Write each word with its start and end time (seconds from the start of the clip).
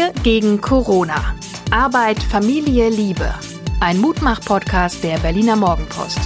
Wir 0.00 0.14
gegen 0.22 0.62
Corona. 0.62 1.34
Arbeit, 1.70 2.22
Familie, 2.22 2.88
Liebe. 2.88 3.34
Ein 3.80 3.98
Mutmach-Podcast 4.00 5.04
der 5.04 5.18
Berliner 5.18 5.56
Morgenpost. 5.56 6.18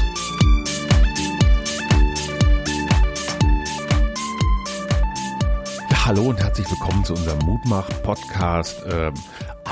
Hallo 6.04 6.22
und 6.26 6.40
herzlich 6.40 6.70
willkommen 6.70 7.04
zu 7.04 7.14
unserem 7.14 7.40
Mutmach-Podcast. 7.40 8.84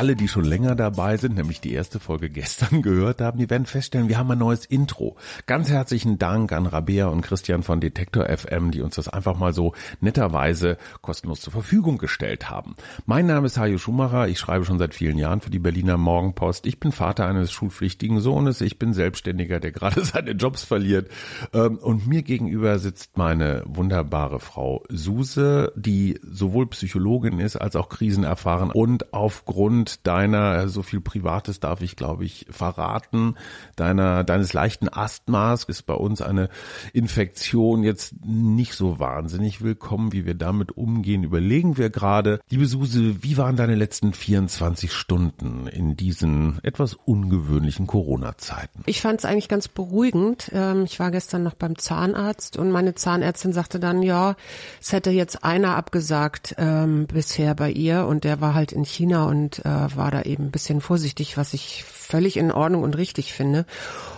Alle, 0.03 0.17
die 0.17 0.27
schon 0.27 0.43
länger 0.43 0.75
dabei 0.75 1.17
sind, 1.17 1.37
nämlich 1.37 1.61
die 1.61 1.73
erste 1.73 2.01
Folge 2.01 2.29
gestern 2.29 2.83
gehört 2.83 3.21
haben, 3.21 3.39
die 3.39 3.49
werden 3.49 3.67
feststellen, 3.67 4.09
wir 4.09 4.19
haben 4.19 4.33
ein 4.33 4.39
neues 4.39 4.67
Intro. 4.67 5.17
Ganz 5.47 5.71
herzlichen 5.71 6.19
Dank 6.19 6.51
an 6.51 6.67
Rabea 6.67 7.07
und 7.07 7.21
Christian 7.21 7.63
von 7.63 7.79
Detektor 7.79 8.27
FM, 8.27 8.73
die 8.73 8.81
uns 8.81 8.97
das 8.97 9.07
einfach 9.09 9.39
mal 9.39 9.53
so 9.53 9.75
netterweise 10.01 10.77
kostenlos 11.03 11.41
zur 11.41 11.53
Verfügung 11.53 11.99
gestellt 11.99 12.51
haben. 12.51 12.75
Mein 13.07 13.27
Name 13.27 13.47
ist 13.47 13.59
Hajo 13.59 13.79
Schumacher, 13.79 14.27
ich 14.27 14.41
schreibe 14.41 14.65
schon 14.65 14.81
seit 14.81 14.93
vielen 14.93 15.19
Jahren 15.19 15.41
für 15.41 15.51
die 15.51 15.61
Berliner 15.61 15.99
Morgenpost. 15.99 16.67
Ich 16.67 16.81
bin 16.81 16.91
Vater 16.91 17.29
eines 17.29 17.53
schulpflichtigen 17.53 18.19
Sohnes, 18.19 18.61
ich 18.61 18.81
bin 18.81 18.95
Selbstständiger, 18.95 19.61
der 19.61 19.71
gerade 19.71 20.05
seine 20.05 20.33
Jobs 20.33 20.65
verliert. 20.65 21.13
Ähm, 21.53 21.79
und 21.79 22.09
mir 22.09 22.25
gegenüber 22.25 22.81
sitzt 22.81 23.17
meine 23.19 23.63
wunderbare 23.67 24.41
Frau 24.41 24.83
Suse, 24.89 25.73
die 25.77 26.19
sowohl 26.29 26.67
Psychologin 26.71 27.39
ist 27.39 27.55
als 27.55 27.77
auch 27.77 27.89
krisenerfahren 27.89 28.73
und 28.73 29.15
aufgrund 29.15 29.92
aufgrund 29.93 30.07
deiner, 30.07 30.69
so 30.69 30.83
viel 30.83 31.01
Privates 31.01 31.61
darf 31.61 31.81
ich, 31.83 31.97
glaube 31.97 32.25
ich, 32.25 32.47
verraten, 32.51 33.35
deiner, 33.77 34.25
deines 34.25 34.53
leichten 34.53 34.89
Asthmas 34.89 35.65
ist 35.65 35.83
bei 35.83 35.95
uns 35.95 36.23
eine 36.23 36.49
Infektion 36.93 37.83
jetzt 37.83 38.15
nicht 38.25 38.75
so 38.75 38.99
wahnsinnig 38.99 39.63
willkommen, 39.63 40.13
wie 40.13 40.25
wir 40.25 40.35
damit 40.35 40.77
umgehen, 40.77 41.25
überlegen 41.25 41.77
wir 41.77 41.91
gerade. 41.91 42.41
Liebe 42.51 42.67
Suse, 42.67 43.23
wie 43.23 43.37
waren 43.37 43.57
deine 43.57 43.75
letzten 43.75 44.13
24 44.13 44.93
Stunden 44.93 45.67
in 45.67 45.97
diesen 45.97 46.59
etwas 46.63 46.95
ungewöhnlichen 46.95 47.87
Corona-Zeiten? 47.87 48.83
Ich 48.87 49.01
fand 49.01 49.21
es 49.21 49.25
eigentlich 49.25 49.49
ganz 49.49 49.69
beruhigend. 49.69 50.51
Ähm, 50.53 50.85
ich 50.85 50.99
war 51.01 51.11
gestern 51.11 51.43
noch 51.43 51.55
beim 51.55 51.77
Zahnarzt 51.77 52.57
und 52.57 52.71
meine 52.71 52.95
Zahnärztin 52.95 53.53
sagte 53.53 53.81
dann, 53.81 54.03
ja, 54.03 54.37
es 54.81 54.93
hätte 54.93 55.11
jetzt 55.11 55.45
einer 55.45 55.77
abgesagt 55.77 56.55
ähm, 56.59 57.07
bisher 57.07 57.55
bei 57.55 57.71
ihr 57.71 58.07
und 58.07 58.25
der 58.25 58.41
war 58.41 58.55
halt 58.55 58.73
in 58.73 58.85
China 58.85 59.27
und 59.27 59.65
äh, 59.65 59.82
war 59.97 60.11
da 60.11 60.23
eben 60.23 60.47
ein 60.47 60.51
bisschen 60.51 60.81
vorsichtig, 60.81 61.37
was 61.37 61.55
ich 61.55 61.85
völlig 61.85 62.37
in 62.37 62.53
Ordnung 62.53 62.83
und 62.83 62.97
richtig 62.97 63.33
finde. 63.33 63.67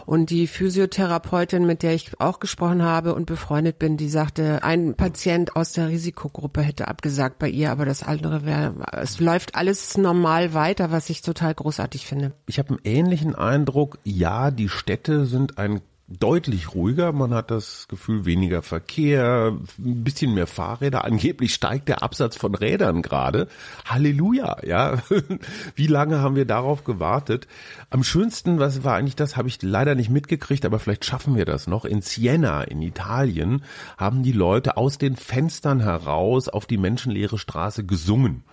Und 0.07 0.31
die 0.31 0.47
Physiotherapeutin, 0.47 1.65
mit 1.65 1.83
der 1.83 1.95
ich 1.95 2.21
auch 2.21 2.41
gesprochen 2.41 2.83
habe 2.83 3.15
und 3.15 3.27
befreundet 3.27 3.79
bin, 3.79 3.97
die 3.97 4.09
sagte, 4.09 4.63
ein 4.63 4.95
Patient 4.95 5.57
aus 5.57 5.73
der 5.73 5.89
Risikogruppe 5.89 6.61
hätte 6.61 6.89
abgesagt 6.89 7.39
bei 7.39 7.49
ihr, 7.49 7.71
aber 7.71 7.85
das 7.85 8.03
andere 8.03 8.45
wäre, 8.45 8.75
es 8.93 9.21
läuft 9.21 9.55
alles 9.55 9.97
normal 9.97 10.53
weiter, 10.55 10.91
was 10.91 11.09
ich 11.09 11.23
total 11.23 11.55
großartig 11.55 12.07
finde. 12.07 12.33
Ich 12.47 12.59
habe 12.59 12.71
einen 12.71 12.81
ähnlichen 12.85 13.35
Eindruck, 13.35 13.99
ja, 14.05 14.51
die 14.51 14.69
Städte 14.69 15.25
sind 15.25 15.59
ein 15.59 15.81
deutlich 16.19 16.75
ruhiger. 16.75 17.13
Man 17.13 17.35
hat 17.35 17.51
das 17.51 17.87
Gefühl, 17.89 18.25
weniger 18.25 18.63
Verkehr, 18.63 19.57
ein 19.79 20.05
bisschen 20.05 20.35
mehr 20.35 20.47
Fahrräder. 20.47 21.05
Angeblich 21.05 21.55
steigt 21.55 21.89
der 21.89 22.03
Absatz 22.03 22.37
von 22.37 22.55
Rädern 22.55 23.03
gerade. 23.03 23.49
Halleluja, 23.85 24.59
ja. 24.65 25.03
Wie 25.75 25.87
lange 25.87 26.21
haben 26.21 26.37
wir 26.37 26.45
darauf 26.45 26.85
gewartet? 26.85 27.47
Am 27.91 28.05
schönsten, 28.05 28.59
was 28.59 28.85
war 28.85 28.97
eigentlich 28.97 29.17
das, 29.17 29.37
habe 29.37 29.49
ich 29.49 29.63
leider 29.63 29.95
nicht 29.95 30.11
mitgekriegt, 30.11 30.65
aber 30.65 30.79
vielleicht 30.79 31.05
schaffen 31.05 31.37
wir 31.37 31.45
das 31.45 31.67
noch. 31.67 31.85
In 31.85 32.01
Siena, 32.01 32.63
in 32.63 32.83
Italien, 32.83 33.65
haben 33.97 34.23
die 34.23 34.33
Leute 34.33 34.77
aus 34.77 34.99
den 34.99 35.17
Fenstern 35.17 35.81
heraus 35.81 36.49
auf 36.49 36.67
die 36.67 36.79
menschenleere 36.79 37.39
Straße 37.39 37.85
gesungen. 37.85 38.45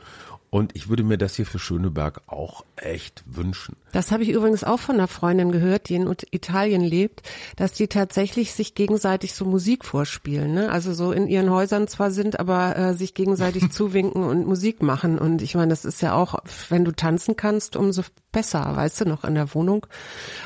Und 0.53 0.75
ich 0.75 0.89
würde 0.89 1.05
mir 1.05 1.17
das 1.17 1.35
hier 1.35 1.45
für 1.45 1.59
Schöneberg 1.59 2.23
auch 2.27 2.65
echt 2.75 3.23
wünschen. 3.25 3.77
Das 3.93 4.11
habe 4.11 4.23
ich 4.23 4.29
übrigens 4.29 4.65
auch 4.65 4.81
von 4.81 4.95
einer 4.95 5.07
Freundin 5.07 5.53
gehört, 5.53 5.87
die 5.87 5.95
in 5.95 6.13
Italien 6.31 6.81
lebt, 6.81 7.23
dass 7.55 7.71
die 7.71 7.87
tatsächlich 7.87 8.51
sich 8.51 8.75
gegenseitig 8.75 9.33
so 9.33 9.45
Musik 9.45 9.85
vorspielen. 9.85 10.53
Ne? 10.53 10.69
Also 10.69 10.93
so 10.93 11.13
in 11.13 11.27
ihren 11.27 11.49
Häusern 11.49 11.87
zwar 11.87 12.11
sind, 12.11 12.37
aber 12.37 12.75
äh, 12.75 12.93
sich 12.93 13.13
gegenseitig 13.13 13.71
zuwinken 13.71 14.25
und 14.25 14.45
Musik 14.45 14.83
machen. 14.83 15.19
Und 15.19 15.41
ich 15.41 15.55
meine, 15.55 15.69
das 15.69 15.85
ist 15.85 16.01
ja 16.01 16.15
auch, 16.15 16.35
wenn 16.67 16.83
du 16.83 16.91
tanzen 16.91 17.37
kannst, 17.37 17.77
umso 17.77 18.01
besser, 18.33 18.75
weißt 18.75 19.01
du, 19.01 19.05
noch 19.05 19.23
in 19.23 19.35
der 19.35 19.53
Wohnung. 19.55 19.87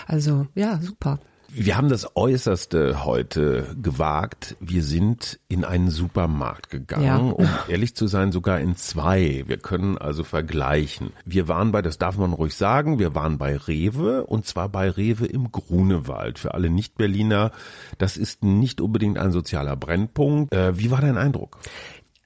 Also 0.05 0.45
ja, 0.53 0.79
super. 0.81 1.19
Wir 1.57 1.77
haben 1.77 1.88
das 1.88 2.17
Äußerste 2.17 3.05
heute 3.05 3.77
gewagt. 3.81 4.57
Wir 4.59 4.83
sind 4.83 5.39
in 5.47 5.63
einen 5.63 5.89
Supermarkt 5.89 6.69
gegangen, 6.69 7.05
ja. 7.05 7.17
um 7.17 7.47
ehrlich 7.69 7.95
zu 7.95 8.07
sein, 8.07 8.33
sogar 8.33 8.59
in 8.59 8.75
zwei. 8.75 9.45
Wir 9.47 9.55
können 9.55 9.97
also 9.97 10.25
vergleichen. 10.25 11.13
Wir 11.23 11.47
waren 11.47 11.71
bei, 11.71 11.81
das 11.81 11.97
darf 11.97 12.17
man 12.17 12.33
ruhig 12.33 12.55
sagen, 12.55 12.99
wir 12.99 13.15
waren 13.15 13.38
bei 13.38 13.55
Rewe 13.55 14.25
und 14.25 14.45
zwar 14.45 14.67
bei 14.67 14.89
Rewe 14.89 15.27
im 15.27 15.49
Grunewald. 15.49 16.39
Für 16.39 16.53
alle 16.53 16.69
Nicht-Berliner, 16.69 17.51
das 17.97 18.17
ist 18.17 18.44
nicht 18.44 18.81
unbedingt 18.81 19.17
ein 19.17 19.31
sozialer 19.31 19.77
Brennpunkt. 19.77 20.53
Äh, 20.53 20.77
wie 20.77 20.91
war 20.91 20.99
dein 20.99 21.17
Eindruck? 21.17 21.57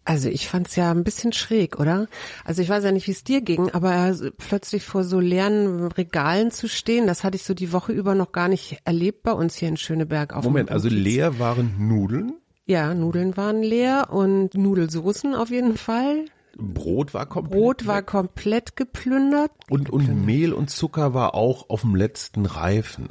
Also 0.10 0.28
ich 0.28 0.48
fand's 0.48 0.76
ja 0.76 0.90
ein 0.90 1.04
bisschen 1.04 1.34
schräg, 1.34 1.80
oder? 1.80 2.08
Also 2.44 2.64
ich 2.64 2.70
weiß 2.70 2.84
ja 2.84 2.92
nicht, 2.92 3.06
wie 3.06 3.12
es 3.12 3.24
dir 3.24 3.42
ging, 3.42 3.70
aber 3.70 4.18
plötzlich 4.40 4.84
vor 4.84 5.04
so 5.04 5.20
leeren 5.20 5.86
Regalen 5.86 6.50
zu 6.50 6.68
stehen, 6.68 7.06
das 7.06 7.24
hatte 7.24 7.36
ich 7.36 7.44
so 7.44 7.54
die 7.54 7.72
Woche 7.72 7.92
über 7.92 8.16
noch 8.16 8.32
gar 8.32 8.48
nicht 8.48 8.80
erlebt 8.86 9.22
bei 9.22 9.34
uns 9.34 9.56
hier 9.56 9.68
in 9.68 9.78
Schöneberg. 9.78 10.34
Auf 10.34 10.44
Moment, 10.46 10.72
also 10.72 10.90
leer 10.90 11.38
waren 11.38 11.88
Nudeln? 11.88 12.34
Ja, 12.66 12.96
Nudeln 12.96 13.38
waren 13.38 13.62
leer 13.62 14.08
und 14.10 14.56
Nudelsoßen 14.56 15.36
auf 15.36 15.52
jeden 15.52 15.78
Fall. 15.78 16.26
Brot 16.58 17.14
war 17.14 17.28
komplett. 17.28 17.60
Brot 17.60 17.86
war 17.86 18.02
komplett 18.02 18.76
geplündert. 18.76 19.52
Und, 19.70 19.92
und 19.92 20.26
Mehl 20.26 20.54
und 20.54 20.72
Zucker 20.72 21.14
war 21.14 21.36
auch 21.36 21.70
auf 21.70 21.82
dem 21.82 21.94
letzten 21.94 22.48
Reifen. 22.48 23.10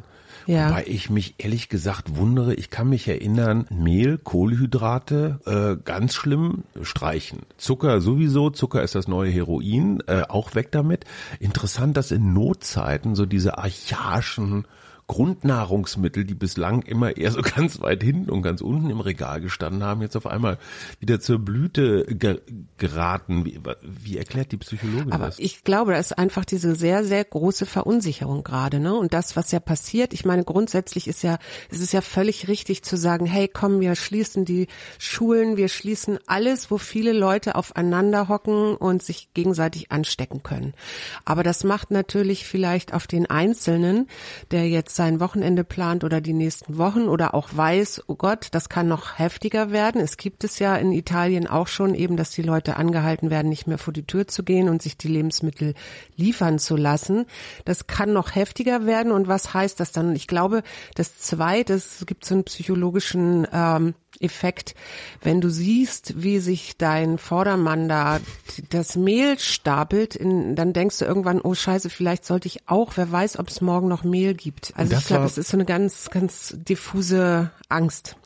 Ja. 0.49 0.71
Wobei 0.71 0.85
ich 0.87 1.11
mich 1.11 1.35
ehrlich 1.37 1.69
gesagt 1.69 2.17
wundere, 2.17 2.55
ich 2.55 2.71
kann 2.71 2.89
mich 2.89 3.07
erinnern, 3.07 3.67
Mehl, 3.69 4.17
Kohlenhydrate, 4.17 5.41
äh, 5.45 5.77
ganz 5.85 6.15
schlimm, 6.15 6.65
streichen. 6.81 7.41
Zucker 7.59 8.01
sowieso, 8.01 8.49
Zucker 8.49 8.83
ist 8.83 8.95
das 8.95 9.09
neue 9.09 9.31
Heroin, 9.31 10.03
äh, 10.07 10.23
auch 10.27 10.55
weg 10.55 10.73
damit. 10.73 11.05
Interessant, 11.39 11.99
dass 11.99 12.13
in 12.13 12.33
Notzeiten 12.33 13.15
so 13.15 13.27
diese 13.27 13.59
archaischen 13.59 14.65
Grundnahrungsmittel, 15.09 16.25
die 16.25 16.35
bislang 16.35 16.83
immer 16.83 17.17
eher 17.17 17.33
so 17.33 17.41
ganz 17.57 17.81
weit 17.81 18.03
hinten 18.03 18.31
und 18.31 18.43
ganz 18.43 18.61
unten 18.61 18.91
im 18.91 19.01
Regal 19.01 19.41
gestanden 19.41 19.83
haben, 19.83 20.03
jetzt 20.03 20.17
auf 20.17 20.27
einmal 20.27 20.59
wieder 21.01 21.19
zur 21.19 21.39
Blüte 21.39 22.05
ge 22.07 22.41
geraten. 22.77 23.45
Wie, 23.45 23.59
wie, 23.83 24.19
erklärt 24.19 24.53
die 24.53 24.59
Psychologin 24.59 25.13
Aber 25.13 25.27
das? 25.27 25.39
Ich 25.39 25.65
glaube, 25.65 25.93
das 25.93 26.13
ist 26.13 26.19
einfach 26.19 26.45
diese 26.45 26.77
sehr, 26.77 27.03
sehr 27.05 27.25
große 27.25 27.67
Verunsicherung 27.67 28.45
gerade, 28.45 28.79
ne? 28.79 28.95
Und 28.95 29.15
das, 29.15 29.35
was 29.35 29.51
ja 29.51 29.61
passiert, 29.61 30.13
ich 30.13 30.25
meine, 30.25 30.45
grundsätzlich 30.45 31.09
ist 31.09 31.23
ja, 31.23 31.39
es 31.71 31.81
ist 31.81 31.93
ja 31.93 32.03
völlig 32.03 32.47
richtig 32.47 32.85
zu 32.85 32.97
sagen, 32.97 33.25
hey, 33.27 33.49
komm, 33.49 33.81
wir 33.81 33.97
schließen 33.97 34.45
die 34.45 34.69
Schulen, 34.99 35.57
wir 35.57 35.69
schließen 35.69 36.19
alles, 36.27 36.71
wo 36.71 36.77
viele 36.77 37.13
Leute 37.13 37.55
aufeinander 37.55 38.29
hocken 38.29 38.77
und 38.77 39.03
sich 39.03 39.33
gegenseitig 39.33 39.91
anstecken 39.91 40.43
können. 40.43 40.75
Aber 41.25 41.43
das 41.43 41.65
macht 41.65 41.91
natürlich 41.91 42.47
vielleicht 42.47 42.93
auf 42.93 43.07
den 43.07 43.27
Einzelnen, 43.27 44.07
der 44.51 44.69
jetzt 44.69 44.98
sein 44.99 45.21
Wochenende 45.21 45.63
plant 45.63 46.03
oder 46.03 46.21
die 46.21 46.33
nächsten 46.33 46.77
Wochen 46.77 47.09
oder 47.09 47.33
auch 47.33 47.51
weiß, 47.53 48.03
oh 48.09 48.17
Gott, 48.17 48.49
das 48.51 48.69
kann 48.69 48.89
noch 48.89 49.17
heftiger 49.17 49.71
werden. 49.71 50.01
Es 50.01 50.17
gibt 50.17 50.43
es 50.43 50.59
ja 50.59 50.75
in 50.75 50.91
Italien 50.91 51.47
auch 51.47 51.69
schon 51.69 51.95
eben, 51.95 52.17
dass 52.17 52.33
die 52.33 52.43
Leute 52.43 52.77
angehalten 52.77 53.31
werden, 53.31 53.49
nicht 53.49 53.69
mehr 53.69 53.79
vor 53.79 53.93
die 53.93 54.03
Tür 54.03 54.27
zu 54.27 54.43
gehen 54.43 54.69
und 54.69 54.83
sich 54.83 54.99
die 54.99 55.07
Lebensmittel 55.07 55.75
liefern 56.17 56.59
zu 56.59 56.77
lassen. 56.77 57.27
Das 57.65 57.87
kann 57.87 58.13
noch 58.13 58.35
heftiger 58.35 58.87
werden. 58.87 59.13
Und 59.13 59.29
was 59.29 59.55
heißt 59.55 59.79
das 59.79 59.93
dann? 59.93 60.17
Ich 60.17 60.27
glaube, 60.27 60.65
das 60.97 61.17
Zweite, 61.17 61.75
es 61.75 62.05
gibt 62.05 62.25
so 62.25 62.35
einen 62.35 62.45
psychologischen 62.45 63.47
ähm, 63.53 63.95
Effekt, 64.21 64.75
wenn 65.23 65.41
du 65.41 65.49
siehst, 65.51 66.23
wie 66.23 66.39
sich 66.39 66.77
dein 66.77 67.19
Vordermann 67.19 67.89
da 67.89 68.21
das 68.71 68.97
Mehl 68.97 69.39
stapelt, 69.39 70.17
in, 70.17 70.57
dann 70.57 70.73
denkst 70.73 70.99
du 70.99 71.05
irgendwann, 71.05 71.41
oh 71.41 71.55
Scheiße, 71.55 71.91
vielleicht 71.91 72.25
sollte 72.25 72.49
ich 72.49 72.69
auch, 72.69 72.97
wer 72.97 73.11
weiß, 73.11 73.39
ob 73.39 73.49
es 73.49 73.61
morgen 73.61 73.89
noch 73.89 74.05
Mehl 74.05 74.35
gibt. 74.35 74.73
Also 74.77 74.97
ich 74.97 75.07
glaube, 75.07 75.27
es 75.27 75.39
ist 75.39 75.51
so 75.51 75.57
eine 75.57 75.65
ganz, 75.65 76.11
ganz 76.11 76.57
diffuse 76.57 77.51
Angst. 77.69 78.17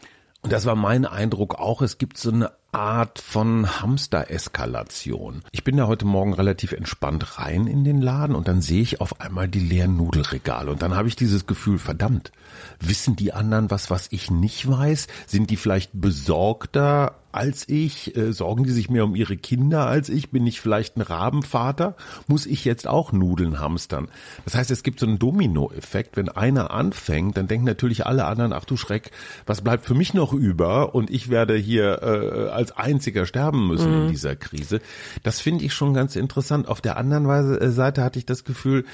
Und 0.43 0.53
das 0.53 0.67
war 0.67 0.75
mein 0.75 1.07
Eindruck 1.07 1.57
auch. 1.57 1.83
Es 1.83 1.99
gibt 1.99 2.19
so 2.19 2.31
eine 2.31 2.53
Art 2.73 3.19
von 3.19 3.81
Hamster-Eskalation. 3.83 5.43
Ich 5.53 5.63
bin 5.63 5.77
da 5.77 5.87
heute 5.87 6.07
Morgen 6.07 6.33
relativ 6.33 6.73
entspannt 6.73 7.39
rein 7.39 7.67
in 7.67 7.85
den 7.85 8.01
Laden 8.01 8.35
und 8.35 8.49
dann 8.49 8.63
sehe 8.63 8.81
ich 8.81 9.03
auf 9.03 9.21
einmal 9.21 9.47
die 9.47 9.61
leeren 9.61 9.99
Nudelregale 9.99 10.71
und 10.71 10.81
dann 10.81 10.97
habe 10.97 11.07
ich 11.07 11.15
dieses 11.15 11.47
Gefühl, 11.47 11.79
verdammt, 11.79 12.33
wissen 12.81 13.15
die 13.15 13.35
anderen 13.35 13.71
was, 13.71 13.91
was 13.91 14.09
ich 14.11 14.31
nicht 14.31 14.67
weiß? 14.67 15.07
Sind 15.27 15.51
die 15.51 15.59
vielleicht 15.59 15.91
besorgter 15.93 17.22
als 17.33 17.69
ich? 17.69 18.17
Äh, 18.17 18.33
sorgen 18.33 18.65
die 18.65 18.71
sich 18.71 18.91
mehr 18.91 19.05
um 19.05 19.15
ihre 19.15 19.37
Kinder 19.37 19.87
als 19.87 20.09
ich? 20.09 20.31
Bin 20.31 20.47
ich 20.47 20.61
vielleicht 20.61 20.97
ein 20.97 21.03
Rabenvater? 21.03 21.97
Muss 22.27 22.47
ich 22.47 22.65
jetzt 22.65 22.87
auch 22.87 23.13
Nudeln 23.13 23.59
hamstern? 23.59 24.09
Das 24.45 24.55
heißt, 24.55 24.71
es 24.71 24.83
gibt 24.83 25.01
so 25.01 25.07
einen 25.07 25.19
Dominoeffekt. 25.19 26.17
Wenn 26.17 26.29
einer 26.29 26.71
anfängt, 26.71 27.37
dann 27.37 27.49
denken 27.49 27.67
natürlich 27.67 28.07
alle 28.07 28.27
anderen, 28.27 28.53
ach 28.53 28.65
du 28.65 28.77
Schreck, 28.77 29.11
was 29.47 29.63
bleibt 29.63 29.85
für 29.85 29.95
mich 29.95 30.15
noch 30.15 30.33
über? 30.33 30.95
Und 30.95 31.11
ich 31.11 31.29
werde 31.29 31.57
hier 31.57 32.03
äh, 32.03 32.51
als 32.51 32.73
einziger 32.73 33.27
sterben 33.27 33.67
müssen 33.67 33.91
mhm. 33.91 34.03
in 34.03 34.09
dieser 34.11 34.37
Krise. 34.37 34.81
Das 35.23 35.41
finde 35.41 35.65
ich 35.65 35.75
schon 35.75 35.95
ganz 35.95 36.17
interessant. 36.17 36.69
Auf 36.69 36.81
der 36.81 36.97
anderen 36.97 37.27
äh, 37.29 37.71
Seite 37.71 38.03
hatte 38.05 38.19
ich 38.19 38.27
das 38.27 38.45
Gefühl, 38.45 38.85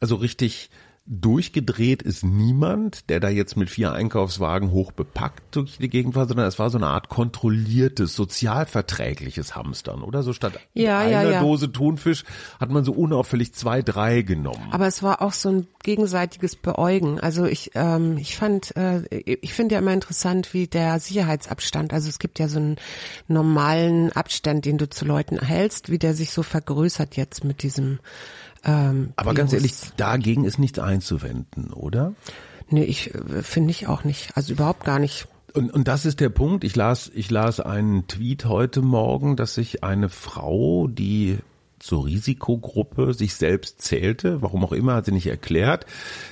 also 0.00 0.16
richtig 0.16 0.70
durchgedreht 1.06 2.02
ist 2.02 2.24
niemand, 2.24 3.08
der 3.10 3.20
da 3.20 3.28
jetzt 3.28 3.56
mit 3.56 3.70
vier 3.70 3.92
Einkaufswagen 3.92 4.72
hoch 4.72 4.90
bepackt 4.90 5.54
durch 5.54 5.78
die 5.78 5.88
Gegend 5.88 6.16
war, 6.16 6.26
sondern 6.26 6.46
es 6.46 6.58
war 6.58 6.68
so 6.68 6.78
eine 6.78 6.88
Art 6.88 7.08
kontrolliertes, 7.08 8.16
sozialverträgliches 8.16 9.54
Hamstern, 9.54 10.02
oder? 10.02 10.24
So 10.24 10.32
statt 10.32 10.58
ja, 10.74 10.98
einer 10.98 11.22
ja, 11.22 11.30
ja. 11.30 11.40
Dose 11.40 11.70
Thunfisch 11.70 12.24
hat 12.58 12.70
man 12.70 12.84
so 12.84 12.92
unauffällig 12.92 13.54
zwei, 13.54 13.82
drei 13.82 14.22
genommen. 14.22 14.68
Aber 14.72 14.88
es 14.88 15.02
war 15.02 15.22
auch 15.22 15.32
so 15.32 15.50
ein 15.50 15.66
gegenseitiges 15.84 16.56
Beäugen. 16.56 17.20
Also 17.20 17.44
ich, 17.44 17.70
ähm, 17.74 18.18
ich 18.18 18.36
fand, 18.36 18.76
äh, 18.76 19.02
ich 19.10 19.54
finde 19.54 19.76
ja 19.76 19.78
immer 19.78 19.92
interessant, 19.92 20.54
wie 20.54 20.66
der 20.66 20.98
Sicherheitsabstand, 20.98 21.92
also 21.92 22.08
es 22.08 22.18
gibt 22.18 22.40
ja 22.40 22.48
so 22.48 22.58
einen 22.58 22.76
normalen 23.28 24.10
Abstand, 24.12 24.64
den 24.64 24.78
du 24.78 24.90
zu 24.90 25.04
Leuten 25.04 25.38
hältst, 25.38 25.88
wie 25.90 25.98
der 25.98 26.14
sich 26.14 26.32
so 26.32 26.42
vergrößert 26.42 27.16
jetzt 27.16 27.44
mit 27.44 27.62
diesem 27.62 28.00
ähm, 28.66 29.12
Aber 29.16 29.32
ganz 29.32 29.52
ehrlich, 29.52 29.72
dagegen 29.96 30.44
ist 30.44 30.58
nichts 30.58 30.78
einzuwenden, 30.78 31.72
oder? 31.72 32.14
Nee, 32.68 32.84
ich 32.84 33.14
äh, 33.14 33.42
finde 33.42 33.70
ich 33.70 33.86
auch 33.86 34.04
nicht. 34.04 34.36
Also 34.36 34.52
überhaupt 34.52 34.84
gar 34.84 34.98
nicht. 34.98 35.28
Und, 35.54 35.72
und 35.72 35.88
das 35.88 36.04
ist 36.04 36.20
der 36.20 36.28
Punkt. 36.28 36.64
Ich 36.64 36.74
las, 36.74 37.10
ich 37.14 37.30
las 37.30 37.60
einen 37.60 38.08
Tweet 38.08 38.44
heute 38.44 38.82
Morgen, 38.82 39.36
dass 39.36 39.54
sich 39.54 39.84
eine 39.84 40.08
Frau, 40.08 40.88
die 40.88 41.38
zur 41.78 42.06
Risikogruppe 42.06 43.14
sich 43.14 43.34
selbst 43.34 43.82
zählte, 43.82 44.42
warum 44.42 44.64
auch 44.64 44.72
immer, 44.72 44.94
hat 44.94 45.04
sie 45.06 45.12
nicht 45.12 45.26
erklärt, 45.26 45.86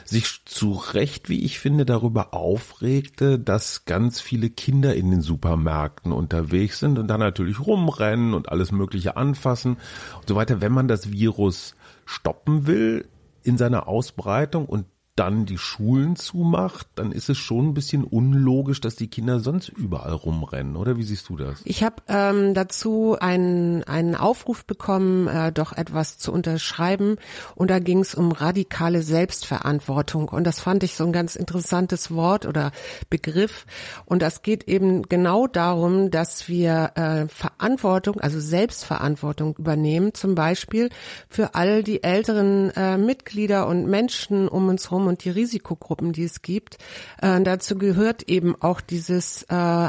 sich 0.04 0.40
zu 0.44 0.72
Recht, 0.72 1.28
wie 1.28 1.44
ich 1.44 1.58
finde, 1.58 1.84
darüber 1.84 2.34
aufregte, 2.34 3.38
dass 3.38 3.84
ganz 3.84 4.20
viele 4.20 4.50
Kinder 4.50 4.94
in 4.94 5.10
den 5.10 5.20
Supermärkten 5.20 6.12
unterwegs 6.12 6.80
sind 6.80 6.98
und 6.98 7.08
dann 7.08 7.20
natürlich 7.20 7.60
rumrennen 7.60 8.34
und 8.34 8.48
alles 8.48 8.72
Mögliche 8.72 9.16
anfassen 9.16 9.76
und 10.18 10.28
so 10.28 10.34
weiter. 10.34 10.60
Wenn 10.60 10.72
man 10.72 10.88
das 10.88 11.12
Virus 11.12 11.76
stoppen 12.04 12.66
will 12.66 13.08
in 13.42 13.58
seiner 13.58 13.88
Ausbreitung 13.88 14.66
und 14.66 14.86
dann 15.16 15.46
die 15.46 15.58
Schulen 15.58 16.16
zumacht, 16.16 16.88
dann 16.96 17.12
ist 17.12 17.28
es 17.28 17.38
schon 17.38 17.68
ein 17.68 17.74
bisschen 17.74 18.02
unlogisch, 18.02 18.80
dass 18.80 18.96
die 18.96 19.06
Kinder 19.06 19.38
sonst 19.38 19.68
überall 19.68 20.12
rumrennen, 20.12 20.74
oder? 20.74 20.96
Wie 20.96 21.04
siehst 21.04 21.28
du 21.28 21.36
das? 21.36 21.60
Ich 21.64 21.84
habe 21.84 21.96
ähm, 22.08 22.52
dazu 22.52 23.16
einen, 23.20 23.84
einen 23.84 24.16
Aufruf 24.16 24.64
bekommen, 24.64 25.28
äh, 25.28 25.52
doch 25.52 25.72
etwas 25.72 26.18
zu 26.18 26.32
unterschreiben. 26.32 27.16
Und 27.54 27.70
da 27.70 27.78
ging 27.78 28.00
es 28.00 28.16
um 28.16 28.32
radikale 28.32 29.02
Selbstverantwortung. 29.02 30.28
Und 30.28 30.44
das 30.44 30.58
fand 30.58 30.82
ich 30.82 30.96
so 30.96 31.04
ein 31.04 31.12
ganz 31.12 31.36
interessantes 31.36 32.10
Wort 32.10 32.44
oder 32.44 32.72
Begriff. 33.08 33.66
Und 34.06 34.20
das 34.20 34.42
geht 34.42 34.64
eben 34.64 35.02
genau 35.02 35.46
darum, 35.46 36.10
dass 36.10 36.48
wir 36.48 36.90
äh, 36.96 37.28
Verantwortung, 37.28 38.18
also 38.18 38.40
Selbstverantwortung 38.40 39.54
übernehmen, 39.58 40.12
zum 40.12 40.34
Beispiel 40.34 40.90
für 41.28 41.54
all 41.54 41.84
die 41.84 42.02
älteren 42.02 42.70
äh, 42.70 42.98
Mitglieder 42.98 43.68
und 43.68 43.86
Menschen 43.86 44.48
um 44.48 44.68
uns 44.68 44.90
herum 44.90 45.03
und 45.06 45.24
die 45.24 45.30
Risikogruppen, 45.30 46.12
die 46.12 46.24
es 46.24 46.42
gibt. 46.42 46.78
Äh, 47.20 47.40
dazu 47.42 47.76
gehört 47.76 48.24
eben 48.24 48.54
auch 48.60 48.80
dieses 48.80 49.44
äh, 49.44 49.88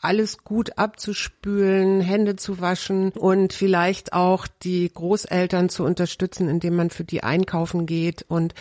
alles 0.00 0.38
gut 0.44 0.78
abzuspülen, 0.78 2.00
Hände 2.00 2.36
zu 2.36 2.60
waschen 2.60 3.10
und 3.10 3.52
vielleicht 3.52 4.12
auch 4.12 4.46
die 4.62 4.90
Großeltern 4.92 5.68
zu 5.68 5.84
unterstützen, 5.84 6.48
indem 6.48 6.76
man 6.76 6.90
für 6.90 7.04
die 7.04 7.22
einkaufen 7.22 7.86
geht 7.86 8.24
und 8.28 8.54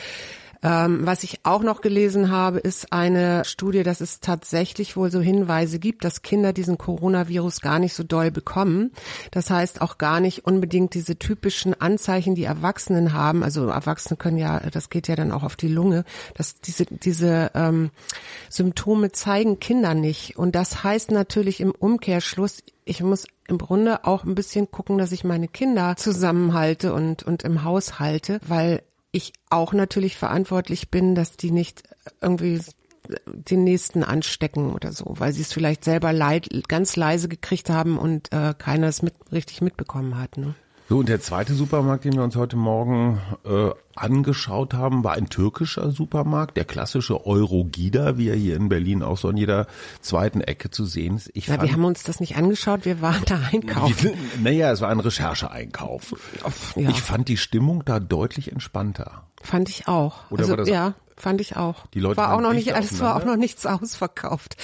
ähm, 0.63 1.05
was 1.05 1.23
ich 1.23 1.39
auch 1.43 1.61
noch 1.61 1.81
gelesen 1.81 2.31
habe, 2.31 2.59
ist 2.59 2.91
eine 2.91 3.45
Studie, 3.45 3.83
dass 3.83 4.01
es 4.01 4.19
tatsächlich 4.19 4.97
wohl 4.97 5.11
so 5.11 5.19
Hinweise 5.19 5.79
gibt, 5.79 6.03
dass 6.03 6.21
Kinder 6.21 6.53
diesen 6.53 6.77
Coronavirus 6.77 7.61
gar 7.61 7.79
nicht 7.79 7.93
so 7.93 8.03
doll 8.03 8.31
bekommen. 8.31 8.91
Das 9.31 9.49
heißt 9.49 9.81
auch 9.81 9.97
gar 9.97 10.19
nicht 10.19 10.45
unbedingt 10.45 10.93
diese 10.93 11.17
typischen 11.17 11.79
Anzeichen, 11.79 12.35
die 12.35 12.43
Erwachsene 12.43 13.13
haben. 13.13 13.43
Also 13.43 13.67
Erwachsene 13.67 14.17
können 14.17 14.37
ja, 14.37 14.59
das 14.59 14.89
geht 14.89 15.07
ja 15.07 15.15
dann 15.15 15.31
auch 15.31 15.43
auf 15.43 15.55
die 15.55 15.67
Lunge, 15.67 16.03
dass 16.33 16.59
diese, 16.59 16.85
diese 16.85 17.51
ähm, 17.53 17.91
Symptome 18.49 19.11
zeigen 19.11 19.59
Kinder 19.59 19.93
nicht. 19.93 20.37
Und 20.37 20.55
das 20.55 20.83
heißt 20.83 21.11
natürlich 21.11 21.59
im 21.59 21.71
Umkehrschluss, 21.71 22.63
ich 22.85 23.03
muss 23.03 23.27
im 23.47 23.57
Grunde 23.57 24.05
auch 24.05 24.23
ein 24.23 24.35
bisschen 24.35 24.71
gucken, 24.71 24.97
dass 24.97 25.11
ich 25.11 25.23
meine 25.23 25.47
Kinder 25.47 25.95
zusammenhalte 25.97 26.93
und, 26.93 27.23
und 27.23 27.43
im 27.43 27.63
Haus 27.63 27.99
halte, 27.99 28.39
weil 28.47 28.81
ich 29.11 29.33
auch 29.49 29.73
natürlich 29.73 30.17
verantwortlich 30.17 30.89
bin, 30.89 31.15
dass 31.15 31.37
die 31.37 31.51
nicht 31.51 31.83
irgendwie 32.21 32.61
den 33.25 33.63
nächsten 33.63 34.03
anstecken 34.03 34.73
oder 34.73 34.91
so, 34.91 35.15
weil 35.17 35.31
sie 35.31 35.41
es 35.41 35.53
vielleicht 35.53 35.83
selber 35.83 36.13
leid, 36.13 36.49
ganz 36.67 36.95
leise 36.95 37.29
gekriegt 37.29 37.69
haben 37.69 37.97
und 37.97 38.31
äh, 38.33 38.53
keiner 38.57 38.87
es 38.87 39.01
mit, 39.01 39.13
richtig 39.31 39.61
mitbekommen 39.61 40.17
hat. 40.17 40.37
Ne? 40.37 40.55
So, 40.89 40.99
und 40.99 41.09
der 41.09 41.19
zweite 41.19 41.53
Supermarkt, 41.53 42.05
den 42.05 42.13
wir 42.13 42.23
uns 42.23 42.37
heute 42.37 42.55
Morgen 42.55 43.19
äh, 43.43 43.71
angeschaut 43.93 44.73
haben, 44.73 45.03
war 45.03 45.13
ein 45.13 45.27
türkischer 45.27 45.91
Supermarkt, 45.91 46.55
der 46.55 46.63
klassische 46.63 47.25
Eurogida, 47.25 48.17
wie 48.17 48.29
er 48.29 48.37
hier 48.37 48.55
in 48.55 48.69
Berlin 48.69 49.03
auch 49.03 49.17
so 49.17 49.27
an 49.27 49.35
jeder 49.35 49.67
zweiten 49.99 50.39
Ecke 50.39 50.71
zu 50.71 50.85
sehen 50.85 51.17
ist. 51.17 51.29
Ich 51.33 51.49
Na, 51.49 51.55
fand, 51.55 51.67
wir 51.67 51.73
haben 51.73 51.83
uns 51.83 52.03
das 52.03 52.21
nicht 52.21 52.37
angeschaut, 52.37 52.85
wir 52.85 53.01
waren 53.01 53.21
da 53.25 53.37
einkaufen. 53.51 54.11
Naja, 54.41 54.71
es 54.71 54.79
war 54.79 54.87
ein 54.87 55.01
Rechercheeinkauf. 55.01 56.15
Ja. 56.77 56.89
Ich 56.89 57.01
fand 57.01 57.27
die 57.27 57.37
Stimmung 57.37 57.83
da 57.83 57.99
deutlich 57.99 58.53
entspannter. 58.53 59.23
Fand 59.41 59.67
ich 59.67 59.89
auch. 59.89 60.31
Oder 60.31 60.43
also, 60.43 60.51
war 60.51 60.57
das 60.57 60.69
ja, 60.69 60.93
fand 61.17 61.41
ich 61.41 61.57
auch. 61.57 61.87
Die 61.87 61.99
Leute 61.99 62.17
war 62.17 62.33
auch 62.33 62.41
noch 62.41 62.53
nicht, 62.53 62.69
es 62.69 62.99
war 62.99 63.15
auch 63.15 63.25
noch 63.25 63.35
nichts 63.35 63.65
ausverkauft. 63.65 64.55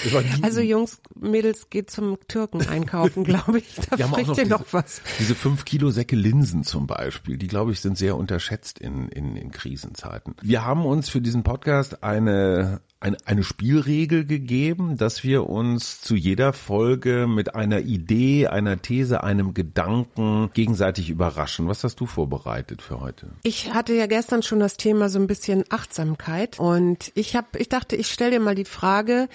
Also 0.42 0.62
Jungs, 0.62 1.02
Mädels, 1.16 1.70
geht 1.70 1.90
zum 1.90 2.18
Türken 2.28 2.68
einkaufen, 2.68 3.24
glaube 3.26 3.60
ich. 3.60 3.76
Da 3.90 3.98
spricht 3.98 4.38
dir 4.38 4.48
noch 4.48 4.66
was. 4.72 5.02
Diese 5.20 5.36
fünf 5.36 5.66
Kilo 5.66 5.90
Säcke 5.90 6.16
Linsen 6.16 6.64
zum 6.64 6.88
Beispiel, 6.88 7.38
die 7.38 7.48
glaube 7.48 7.72
ich 7.72 7.80
sind 7.80 7.98
sehr 7.98 8.16
unterschätzt 8.18 8.80
in, 8.80 9.10
in, 9.10 9.36
in 9.36 9.52
Krisenzeiten. 9.52 10.36
Wir 10.42 10.64
haben 10.64 10.86
uns 10.86 11.10
für 11.10 11.22
diesen 11.22 11.44
Podcast 11.44 12.04
eine 12.04 12.82
eine, 13.04 13.18
eine 13.26 13.44
Spielregel 13.44 14.26
gegeben, 14.26 14.98
dass 14.98 15.24
wir 15.24 15.50
uns 15.50 16.00
zu 16.00 16.16
jeder 16.16 16.54
Folge 16.54 17.28
mit 17.28 17.54
einer 17.54 17.82
Idee, 17.82 18.48
einer 18.48 18.82
These, 18.82 19.24
einem 19.24 19.54
Gedanken 19.54 20.50
gegenseitig 20.54 21.10
überraschen. 21.10 21.68
Was 21.68 21.84
hast 21.84 22.00
du 22.00 22.06
vorbereitet 22.06 22.82
für 22.82 23.02
heute? 23.02 23.28
Ich 23.44 23.74
hatte 23.74 23.94
ja 23.94 24.06
gestern 24.06 24.42
schon 24.42 24.60
das 24.60 24.78
Thema 24.78 25.10
so 25.10 25.20
ein 25.20 25.28
bisschen 25.28 25.66
Achtsamkeit 25.70 26.60
und 26.60 27.12
ich 27.14 27.36
habe, 27.36 27.60
ich 27.60 27.68
dachte, 27.68 27.98
ich 27.98 28.08
stelle 28.08 28.32
dir 28.32 28.40
mal 28.40 28.56
die 28.56 28.66
Frage, 28.66 29.28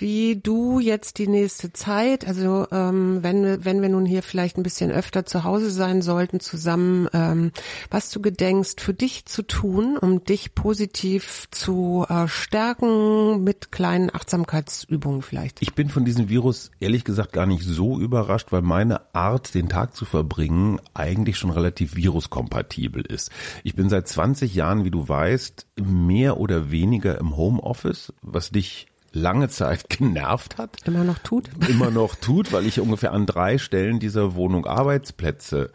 wie 0.00 0.36
du 0.36 0.80
jetzt 0.80 1.18
die 1.18 1.28
nächste 1.28 1.72
Zeit, 1.72 2.26
also 2.26 2.66
ähm, 2.72 3.22
wenn 3.22 3.44
wir, 3.44 3.64
wenn 3.64 3.82
wir 3.82 3.88
nun 3.88 4.06
hier 4.06 4.22
vielleicht 4.22 4.56
ein 4.56 4.62
bisschen 4.62 4.90
öfter 4.90 5.26
zu 5.26 5.44
Hause 5.44 5.70
sein 5.70 6.02
sollten 6.02 6.40
zusammen, 6.40 7.08
ähm, 7.12 7.52
was 7.90 8.10
du 8.10 8.20
gedenkst 8.20 8.80
für 8.80 8.94
dich 8.94 9.26
zu 9.26 9.42
tun, 9.42 9.98
um 9.98 10.24
dich 10.24 10.54
positiv 10.54 11.48
zu 11.50 12.06
äh, 12.08 12.28
stärken 12.28 13.44
mit 13.44 13.72
kleinen 13.72 14.14
Achtsamkeitsübungen 14.14 15.22
vielleicht. 15.22 15.60
Ich 15.62 15.74
bin 15.74 15.88
von 15.88 16.04
diesem 16.04 16.28
Virus 16.28 16.70
ehrlich 16.80 17.04
gesagt 17.04 17.32
gar 17.32 17.46
nicht 17.46 17.64
so 17.64 17.98
überrascht, 17.98 18.52
weil 18.52 18.62
meine 18.62 19.14
Art, 19.14 19.54
den 19.54 19.68
Tag 19.68 19.94
zu 19.94 20.04
verbringen, 20.04 20.80
eigentlich 20.94 21.36
schon 21.36 21.50
relativ 21.50 21.94
viruskompatibel 21.94 23.02
ist. 23.02 23.30
Ich 23.64 23.74
bin 23.74 23.88
seit 23.88 24.08
20 24.08 24.54
Jahren, 24.54 24.84
wie 24.84 24.90
du 24.90 25.08
weißt, 25.08 25.66
mehr 25.82 26.38
oder 26.38 26.70
weniger 26.70 27.18
im 27.18 27.36
Homeoffice, 27.36 28.12
was 28.22 28.50
dich 28.50 28.89
lange 29.12 29.48
Zeit 29.48 29.88
genervt 29.88 30.58
hat. 30.58 30.76
Immer 30.84 31.04
noch 31.04 31.18
tut? 31.18 31.50
Immer 31.68 31.90
noch 31.90 32.14
tut, 32.14 32.52
weil 32.52 32.66
ich 32.66 32.80
ungefähr 32.80 33.12
an 33.12 33.26
drei 33.26 33.58
Stellen 33.58 33.98
dieser 33.98 34.34
Wohnung 34.34 34.66
Arbeitsplätze 34.66 35.72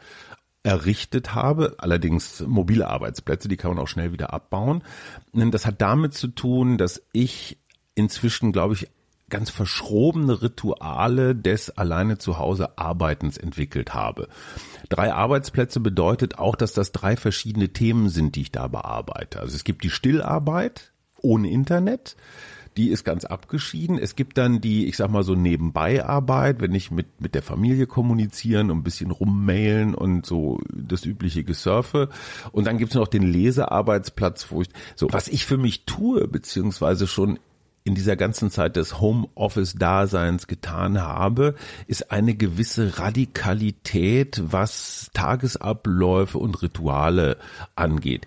errichtet 0.64 1.36
habe, 1.36 1.76
allerdings 1.78 2.42
mobile 2.42 2.88
Arbeitsplätze, 2.88 3.48
die 3.48 3.58
kann 3.58 3.72
man 3.72 3.80
auch 3.80 3.88
schnell 3.88 4.12
wieder 4.12 4.34
abbauen. 4.34 4.84
Das 5.32 5.66
hat 5.66 5.80
damit 5.80 6.16
zu 6.16 6.28
tun, 6.28 6.80
dass 6.80 7.04
ich 7.14 7.60
inzwischen, 7.94 8.52
glaube 8.52 8.74
ich, 8.74 8.88
ganz 9.30 9.50
verschrobene 9.50 10.42
Rituale 10.42 11.36
des 11.36 11.76
alleine 11.78 12.18
zu 12.18 12.38
Hause 12.38 12.78
Arbeitens 12.78 13.38
entwickelt 13.38 13.94
habe. 13.94 14.28
Drei 14.90 15.14
Arbeitsplätze 15.14 15.80
bedeutet 15.80 16.38
auch, 16.38 16.56
dass 16.56 16.74
das 16.74 16.92
drei 16.92 17.16
verschiedene 17.16 17.70
Themen 17.70 18.10
sind, 18.10 18.36
die 18.36 18.42
ich 18.42 18.52
da 18.52 18.68
bearbeite. 18.68 19.40
Also 19.40 19.56
es 19.56 19.64
gibt 19.64 19.84
die 19.84 19.90
Stillarbeit 19.90 20.94
ohne 21.22 21.50
Internet, 21.50 22.16
die 22.78 22.90
ist 22.90 23.04
ganz 23.04 23.26
abgeschieden. 23.26 23.98
Es 23.98 24.16
gibt 24.16 24.38
dann 24.38 24.60
die, 24.62 24.88
ich 24.88 24.98
sag 24.98 25.10
mal 25.10 25.24
so 25.24 25.36
Nebenbeiarbeit, 25.36 26.60
wenn 26.60 26.74
ich 26.74 26.92
mit, 26.92 27.22
mit 27.22 27.36
der 27.36 27.42
Familie 27.42 27.88
kommunizieren 27.88 28.70
und 28.72 28.80
ein 28.80 28.84
bisschen 28.84 29.12
rummailen 29.12 29.96
und 29.96 30.26
so 30.26 30.60
das 30.74 31.06
übliche 31.06 31.44
Gesurfe. 31.44 32.10
Und 32.52 32.68
dann 32.68 32.78
gibt's 32.78 32.96
noch 32.96 33.08
den 33.08 33.24
Lesearbeitsplatz, 33.24 34.48
wo 34.50 34.62
ich, 34.62 34.70
so, 34.96 35.08
was 35.12 35.28
ich 35.28 35.46
für 35.46 35.58
mich 35.58 35.86
tue, 35.86 36.28
beziehungsweise 36.28 37.08
schon 37.08 37.40
in 37.86 37.94
dieser 37.94 38.16
ganzen 38.16 38.50
Zeit 38.50 38.76
des 38.78 39.00
Homeoffice-Daseins 39.00 40.48
getan 40.48 41.02
habe, 41.02 41.54
ist 41.86 42.12
eine 42.12 42.34
gewisse 42.34 42.98
Radikalität, 42.98 44.42
was 44.44 45.12
Tagesabläufe 45.14 46.40
und 46.40 46.62
Rituale 46.64 47.38
angeht. 47.76 48.26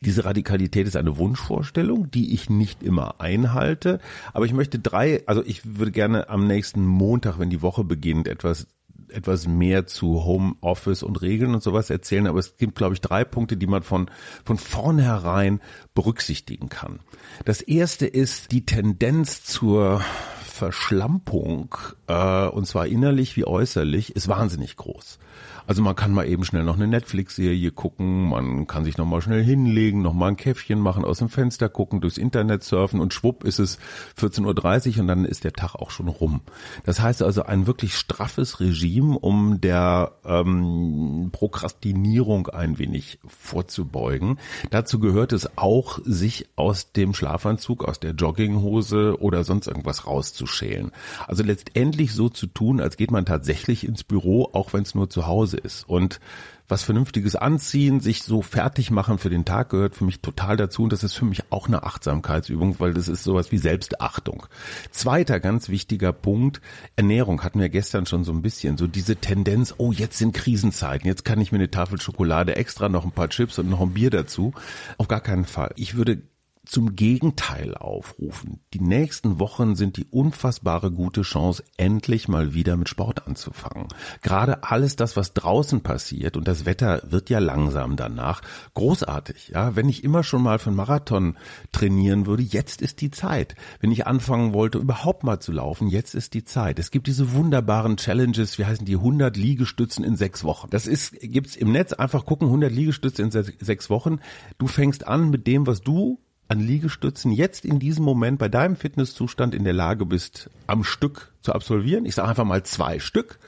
Diese 0.00 0.24
Radikalität 0.24 0.86
ist 0.86 0.96
eine 0.96 1.16
Wunschvorstellung, 1.16 2.10
die 2.10 2.34
ich 2.34 2.50
nicht 2.50 2.82
immer 2.82 3.20
einhalte. 3.20 3.98
Aber 4.32 4.44
ich 4.44 4.52
möchte 4.52 4.78
drei, 4.78 5.22
also 5.26 5.42
ich 5.44 5.78
würde 5.78 5.92
gerne 5.92 6.28
am 6.28 6.46
nächsten 6.46 6.84
Montag, 6.84 7.38
wenn 7.38 7.50
die 7.50 7.62
Woche 7.62 7.82
beginnt, 7.82 8.28
etwas 8.28 8.66
etwas 9.08 9.46
mehr 9.46 9.86
zu 9.86 10.24
Homeoffice 10.24 11.02
und 11.02 11.22
Regeln 11.22 11.54
und 11.54 11.62
sowas 11.62 11.90
erzählen, 11.90 12.26
aber 12.26 12.38
es 12.38 12.56
gibt, 12.56 12.74
glaube 12.74 12.94
ich, 12.94 13.00
drei 13.00 13.24
Punkte, 13.24 13.56
die 13.56 13.66
man 13.66 13.82
von, 13.82 14.10
von 14.44 14.58
vornherein 14.58 15.60
berücksichtigen 15.94 16.68
kann. 16.68 17.00
Das 17.44 17.60
erste 17.60 18.06
ist 18.06 18.52
die 18.52 18.66
Tendenz 18.66 19.44
zur 19.44 20.02
Verschlampung, 20.44 21.76
äh, 22.06 22.46
und 22.46 22.66
zwar 22.66 22.86
innerlich 22.86 23.36
wie 23.36 23.46
äußerlich, 23.46 24.16
ist 24.16 24.28
wahnsinnig 24.28 24.76
groß. 24.76 25.18
Also 25.66 25.82
man 25.82 25.96
kann 25.96 26.12
mal 26.12 26.28
eben 26.28 26.44
schnell 26.44 26.64
noch 26.64 26.76
eine 26.76 26.86
Netflix-Serie 26.86 27.70
gucken, 27.72 28.28
man 28.28 28.66
kann 28.66 28.84
sich 28.84 28.96
noch 28.96 29.06
mal 29.06 29.20
schnell 29.20 29.42
hinlegen, 29.42 30.02
noch 30.02 30.12
mal 30.12 30.28
ein 30.28 30.36
Käffchen 30.36 30.80
machen, 30.80 31.04
aus 31.04 31.18
dem 31.18 31.28
Fenster 31.28 31.68
gucken, 31.68 32.00
durchs 32.00 32.18
Internet 32.18 32.62
surfen 32.62 33.00
und 33.00 33.12
schwupp 33.12 33.44
ist 33.44 33.58
es 33.58 33.78
14.30 34.18 34.94
Uhr 34.94 35.00
und 35.00 35.08
dann 35.08 35.24
ist 35.24 35.44
der 35.44 35.52
Tag 35.52 35.74
auch 35.74 35.90
schon 35.90 36.08
rum. 36.08 36.40
Das 36.84 37.00
heißt 37.00 37.22
also 37.22 37.42
ein 37.42 37.66
wirklich 37.66 37.96
straffes 37.96 38.60
Regime, 38.60 39.18
um 39.18 39.60
der 39.60 40.12
ähm, 40.24 41.30
Prokrastinierung 41.32 42.48
ein 42.48 42.78
wenig 42.78 43.18
vorzubeugen. 43.26 44.38
Dazu 44.70 45.00
gehört 45.00 45.32
es 45.32 45.58
auch, 45.58 45.98
sich 46.04 46.48
aus 46.56 46.92
dem 46.92 47.14
Schlafanzug, 47.14 47.84
aus 47.84 48.00
der 48.00 48.12
Jogginghose 48.12 49.20
oder 49.20 49.44
sonst 49.44 49.66
irgendwas 49.66 50.06
rauszuschälen. 50.06 50.92
Also 51.26 51.42
letztendlich 51.42 52.14
so 52.14 52.28
zu 52.28 52.46
tun, 52.46 52.80
als 52.80 52.96
geht 52.96 53.10
man 53.10 53.26
tatsächlich 53.26 53.86
ins 53.86 54.04
Büro, 54.04 54.50
auch 54.52 54.72
wenn 54.72 54.82
es 54.82 54.94
nur 54.94 55.10
zu 55.10 55.26
Hause 55.26 55.55
Hause 55.56 55.58
ist. 55.58 55.88
Und 55.88 56.20
was 56.68 56.82
Vernünftiges 56.82 57.36
anziehen, 57.36 58.00
sich 58.00 58.24
so 58.24 58.42
fertig 58.42 58.90
machen 58.90 59.18
für 59.18 59.30
den 59.30 59.44
Tag 59.44 59.68
gehört 59.68 59.94
für 59.94 60.04
mich 60.04 60.20
total 60.20 60.56
dazu 60.56 60.82
und 60.82 60.92
das 60.92 61.04
ist 61.04 61.14
für 61.14 61.24
mich 61.24 61.44
auch 61.50 61.68
eine 61.68 61.84
Achtsamkeitsübung, 61.84 62.80
weil 62.80 62.92
das 62.92 63.06
ist 63.06 63.22
sowas 63.22 63.52
wie 63.52 63.58
Selbstachtung. 63.58 64.46
Zweiter 64.90 65.38
ganz 65.38 65.68
wichtiger 65.68 66.12
Punkt, 66.12 66.60
Ernährung 66.96 67.44
hatten 67.44 67.60
wir 67.60 67.68
gestern 67.68 68.04
schon 68.06 68.24
so 68.24 68.32
ein 68.32 68.42
bisschen, 68.42 68.76
so 68.78 68.88
diese 68.88 69.14
Tendenz, 69.14 69.74
oh 69.78 69.92
jetzt 69.92 70.18
sind 70.18 70.34
Krisenzeiten, 70.34 71.06
jetzt 71.06 71.24
kann 71.24 71.40
ich 71.40 71.52
mir 71.52 71.58
eine 71.58 71.70
Tafel 71.70 72.00
Schokolade 72.00 72.56
extra, 72.56 72.88
noch 72.88 73.04
ein 73.04 73.12
paar 73.12 73.28
Chips 73.28 73.60
und 73.60 73.70
noch 73.70 73.80
ein 73.80 73.94
Bier 73.94 74.10
dazu. 74.10 74.52
Auf 74.98 75.06
gar 75.06 75.20
keinen 75.20 75.44
Fall. 75.44 75.72
Ich 75.76 75.94
würde 75.94 76.22
zum 76.66 76.96
Gegenteil 76.96 77.74
aufrufen. 77.74 78.60
Die 78.74 78.80
nächsten 78.80 79.38
Wochen 79.38 79.76
sind 79.76 79.96
die 79.96 80.04
unfassbare 80.04 80.90
gute 80.90 81.22
Chance, 81.22 81.64
endlich 81.76 82.28
mal 82.28 82.54
wieder 82.54 82.76
mit 82.76 82.88
Sport 82.88 83.26
anzufangen. 83.26 83.88
Gerade 84.22 84.64
alles 84.64 84.96
das, 84.96 85.16
was 85.16 85.32
draußen 85.32 85.82
passiert, 85.82 86.36
und 86.36 86.46
das 86.48 86.66
Wetter 86.66 87.02
wird 87.08 87.30
ja 87.30 87.38
langsam 87.38 87.96
danach, 87.96 88.42
großartig. 88.74 89.48
Ja, 89.48 89.76
wenn 89.76 89.88
ich 89.88 90.04
immer 90.04 90.22
schon 90.22 90.42
mal 90.42 90.58
für 90.58 90.70
einen 90.70 90.76
Marathon 90.76 91.38
trainieren 91.72 92.26
würde, 92.26 92.42
jetzt 92.42 92.82
ist 92.82 93.00
die 93.00 93.10
Zeit. 93.10 93.54
Wenn 93.80 93.92
ich 93.92 94.06
anfangen 94.06 94.52
wollte, 94.52 94.78
überhaupt 94.78 95.24
mal 95.24 95.40
zu 95.40 95.52
laufen, 95.52 95.88
jetzt 95.88 96.14
ist 96.14 96.34
die 96.34 96.44
Zeit. 96.44 96.78
Es 96.78 96.90
gibt 96.90 97.06
diese 97.06 97.32
wunderbaren 97.32 97.96
Challenges, 97.96 98.58
wie 98.58 98.64
heißen 98.64 98.84
die 98.84 98.96
100 98.96 99.36
Liegestützen 99.36 100.04
in 100.04 100.16
sechs 100.16 100.44
Wochen. 100.44 100.68
Das 100.70 100.86
ist, 100.86 101.12
gibt's 101.20 101.56
im 101.56 101.72
Netz 101.72 101.92
einfach 101.92 102.26
gucken, 102.26 102.48
100 102.48 102.72
Liegestütze 102.72 103.22
in 103.22 103.30
sechs 103.30 103.88
Wochen. 103.88 104.18
Du 104.58 104.66
fängst 104.66 105.06
an 105.06 105.30
mit 105.30 105.46
dem, 105.46 105.66
was 105.66 105.80
du 105.80 106.18
an 106.48 106.60
Liegestützen 106.60 107.32
jetzt 107.32 107.64
in 107.64 107.78
diesem 107.78 108.04
Moment 108.04 108.38
bei 108.38 108.48
deinem 108.48 108.76
Fitnesszustand 108.76 109.54
in 109.54 109.64
der 109.64 109.72
Lage 109.72 110.06
bist, 110.06 110.50
am 110.66 110.84
Stück 110.84 111.32
zu 111.42 111.52
absolvieren. 111.52 112.06
Ich 112.06 112.14
sage 112.14 112.28
einfach 112.28 112.44
mal 112.44 112.62
zwei 112.62 112.98
Stück. 112.98 113.38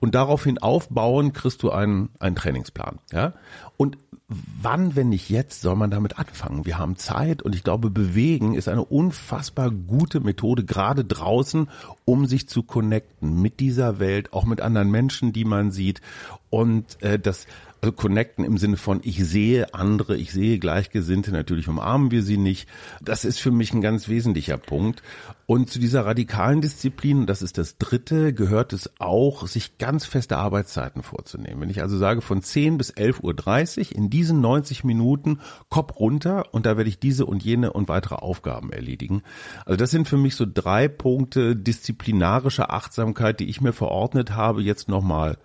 Und 0.00 0.14
daraufhin 0.14 0.56
aufbauen, 0.56 1.34
kriegst 1.34 1.62
du 1.62 1.70
einen, 1.70 2.08
einen 2.18 2.34
Trainingsplan. 2.34 2.98
Ja? 3.12 3.34
Und 3.76 3.98
wann, 4.28 4.96
wenn 4.96 5.10
nicht 5.10 5.28
jetzt, 5.28 5.60
soll 5.60 5.76
man 5.76 5.90
damit 5.90 6.18
anfangen? 6.18 6.64
Wir 6.64 6.78
haben 6.78 6.96
Zeit 6.96 7.42
und 7.42 7.54
ich 7.54 7.64
glaube, 7.64 7.90
bewegen 7.90 8.54
ist 8.54 8.68
eine 8.68 8.84
unfassbar 8.84 9.70
gute 9.70 10.20
Methode, 10.20 10.64
gerade 10.64 11.04
draußen, 11.04 11.68
um 12.06 12.24
sich 12.24 12.48
zu 12.48 12.62
connecten 12.62 13.42
mit 13.42 13.60
dieser 13.60 13.98
Welt, 13.98 14.32
auch 14.32 14.46
mit 14.46 14.62
anderen 14.62 14.90
Menschen, 14.90 15.34
die 15.34 15.44
man 15.44 15.70
sieht. 15.70 16.00
Und 16.48 17.02
äh, 17.02 17.18
das 17.18 17.46
also 17.82 17.92
connecten 17.92 18.44
im 18.44 18.58
Sinne 18.58 18.76
von, 18.76 19.00
ich 19.02 19.24
sehe 19.24 19.74
andere, 19.74 20.16
ich 20.16 20.32
sehe 20.32 20.58
Gleichgesinnte, 20.58 21.32
natürlich 21.32 21.68
umarmen 21.68 22.10
wir 22.10 22.22
sie 22.22 22.36
nicht. 22.36 22.68
Das 23.00 23.24
ist 23.24 23.40
für 23.40 23.50
mich 23.50 23.72
ein 23.72 23.80
ganz 23.80 24.08
wesentlicher 24.08 24.58
Punkt. 24.58 25.02
Und 25.46 25.70
zu 25.70 25.80
dieser 25.80 26.06
radikalen 26.06 26.60
Disziplin, 26.60 27.26
das 27.26 27.42
ist 27.42 27.58
das 27.58 27.76
dritte, 27.78 28.32
gehört 28.32 28.72
es 28.72 28.90
auch, 29.00 29.48
sich 29.48 29.78
ganz 29.78 30.06
feste 30.06 30.36
Arbeitszeiten 30.36 31.02
vorzunehmen. 31.02 31.62
Wenn 31.62 31.70
ich 31.70 31.82
also 31.82 31.98
sage, 31.98 32.20
von 32.20 32.42
10 32.42 32.78
bis 32.78 32.92
11.30 32.94 33.90
Uhr 33.90 33.96
in 33.96 34.10
diesen 34.10 34.40
90 34.40 34.84
Minuten 34.84 35.40
Kopf 35.68 35.98
runter 35.98 36.54
und 36.54 36.66
da 36.66 36.76
werde 36.76 36.88
ich 36.88 37.00
diese 37.00 37.26
und 37.26 37.42
jene 37.42 37.72
und 37.72 37.88
weitere 37.88 38.16
Aufgaben 38.16 38.70
erledigen. 38.72 39.22
Also 39.64 39.76
das 39.76 39.90
sind 39.90 40.06
für 40.06 40.18
mich 40.18 40.36
so 40.36 40.46
drei 40.46 40.86
Punkte 40.86 41.56
disziplinarischer 41.56 42.72
Achtsamkeit, 42.72 43.40
die 43.40 43.48
ich 43.48 43.60
mir 43.60 43.72
verordnet 43.72 44.32
habe, 44.36 44.62
jetzt 44.62 44.88
nochmal 44.88 45.36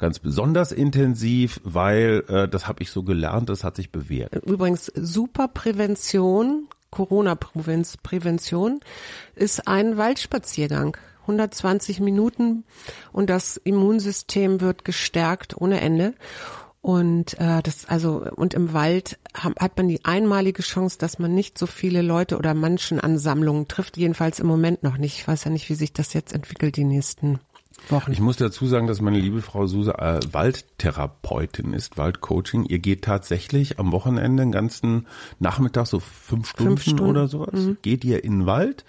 ganz 0.00 0.18
besonders 0.18 0.72
intensiv, 0.72 1.60
weil 1.62 2.24
äh, 2.28 2.48
das 2.48 2.66
habe 2.66 2.82
ich 2.82 2.90
so 2.90 3.02
gelernt, 3.02 3.48
das 3.48 3.62
hat 3.64 3.76
sich 3.76 3.92
bewährt. 3.92 4.34
Übrigens 4.44 4.86
super 4.94 5.48
Prävention, 5.48 6.68
Corona-Prävention 6.90 8.80
ist 9.36 9.68
ein 9.68 9.96
Waldspaziergang. 9.96 10.96
120 11.22 12.00
Minuten 12.00 12.64
und 13.12 13.30
das 13.30 13.56
Immunsystem 13.56 14.60
wird 14.60 14.84
gestärkt 14.84 15.56
ohne 15.56 15.80
Ende. 15.80 16.14
Und 16.82 17.38
äh, 17.38 17.62
das 17.62 17.84
also 17.86 18.24
und 18.36 18.54
im 18.54 18.72
Wald 18.72 19.18
hat 19.34 19.76
man 19.76 19.86
die 19.88 20.04
einmalige 20.04 20.62
Chance, 20.62 20.96
dass 20.98 21.18
man 21.18 21.34
nicht 21.34 21.58
so 21.58 21.66
viele 21.66 22.00
Leute 22.00 22.38
oder 22.38 22.54
Menschenansammlungen 22.54 23.68
trifft. 23.68 23.98
Jedenfalls 23.98 24.40
im 24.40 24.46
Moment 24.46 24.82
noch 24.82 24.96
nicht. 24.96 25.18
Ich 25.18 25.28
weiß 25.28 25.44
ja 25.44 25.50
nicht, 25.50 25.68
wie 25.68 25.74
sich 25.74 25.92
das 25.92 26.14
jetzt 26.14 26.32
entwickelt 26.32 26.76
die 26.76 26.84
nächsten 26.84 27.38
Wochen. 27.88 28.12
Ich 28.12 28.20
muss 28.20 28.36
dazu 28.36 28.66
sagen, 28.66 28.86
dass 28.86 29.00
meine 29.00 29.18
liebe 29.18 29.42
Frau 29.42 29.66
Suse 29.66 29.98
äh, 29.98 30.20
Waldtherapeutin 30.30 31.72
ist, 31.72 31.98
Waldcoaching. 31.98 32.64
Ihr 32.64 32.78
geht 32.78 33.02
tatsächlich 33.02 33.78
am 33.78 33.92
Wochenende 33.92 34.42
den 34.42 34.52
ganzen 34.52 35.06
Nachmittag, 35.38 35.86
so 35.86 36.00
fünf 36.00 36.48
Stunden, 36.48 36.72
fünf 36.72 36.82
Stunden. 36.82 37.04
oder 37.04 37.28
sowas, 37.28 37.54
mhm. 37.54 37.78
geht 37.82 38.04
ihr 38.04 38.24
in 38.24 38.40
den 38.40 38.46
Wald 38.46 38.84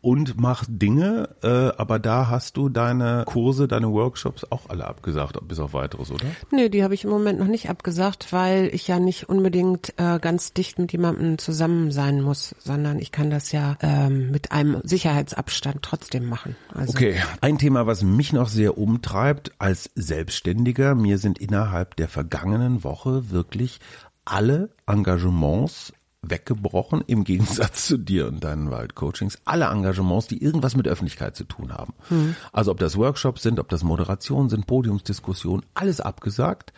und 0.00 0.40
mach 0.40 0.64
Dinge, 0.68 1.30
äh, 1.42 1.48
aber 1.76 1.98
da 1.98 2.28
hast 2.28 2.56
du 2.56 2.68
deine 2.68 3.24
Kurse, 3.26 3.68
deine 3.68 3.92
Workshops 3.92 4.44
auch 4.50 4.68
alle 4.68 4.86
abgesagt, 4.86 5.36
bis 5.46 5.58
auf 5.58 5.72
weiteres, 5.72 6.10
oder? 6.10 6.26
Nee, 6.50 6.68
die 6.68 6.84
habe 6.84 6.94
ich 6.94 7.04
im 7.04 7.10
Moment 7.10 7.38
noch 7.38 7.46
nicht 7.46 7.68
abgesagt, 7.68 8.32
weil 8.32 8.70
ich 8.72 8.86
ja 8.88 8.98
nicht 8.98 9.28
unbedingt 9.28 9.94
äh, 9.96 10.18
ganz 10.20 10.52
dicht 10.52 10.78
mit 10.78 10.92
jemandem 10.92 11.38
zusammen 11.38 11.90
sein 11.90 12.20
muss, 12.20 12.54
sondern 12.58 12.98
ich 12.98 13.12
kann 13.12 13.30
das 13.30 13.52
ja 13.52 13.76
ähm, 13.80 14.30
mit 14.30 14.52
einem 14.52 14.80
Sicherheitsabstand 14.84 15.82
trotzdem 15.82 16.26
machen. 16.26 16.56
Also. 16.72 16.92
Okay, 16.92 17.16
ein 17.40 17.58
Thema, 17.58 17.86
was 17.86 18.02
mich 18.02 18.32
noch 18.32 18.48
sehr 18.48 18.78
umtreibt 18.78 19.52
als 19.58 19.90
Selbstständiger, 19.94 20.94
mir 20.94 21.18
sind 21.18 21.38
innerhalb 21.38 21.96
der 21.96 22.08
vergangenen 22.08 22.84
Woche 22.84 23.30
wirklich 23.30 23.80
alle 24.24 24.70
Engagements 24.86 25.92
weggebrochen, 26.22 27.02
im 27.06 27.24
Gegensatz 27.24 27.86
zu 27.86 27.98
dir 27.98 28.26
und 28.28 28.42
deinen 28.42 28.70
Waldcoachings. 28.70 29.38
Alle 29.44 29.66
Engagements, 29.66 30.26
die 30.26 30.42
irgendwas 30.42 30.76
mit 30.76 30.88
Öffentlichkeit 30.88 31.36
zu 31.36 31.44
tun 31.44 31.72
haben. 31.72 31.94
Mhm. 32.10 32.36
Also 32.52 32.70
ob 32.70 32.78
das 32.78 32.96
Workshops 32.96 33.42
sind, 33.42 33.60
ob 33.60 33.68
das 33.68 33.84
Moderationen 33.84 34.48
sind, 34.48 34.66
Podiumsdiskussionen, 34.66 35.64
alles 35.74 36.00
abgesagt. 36.00 36.72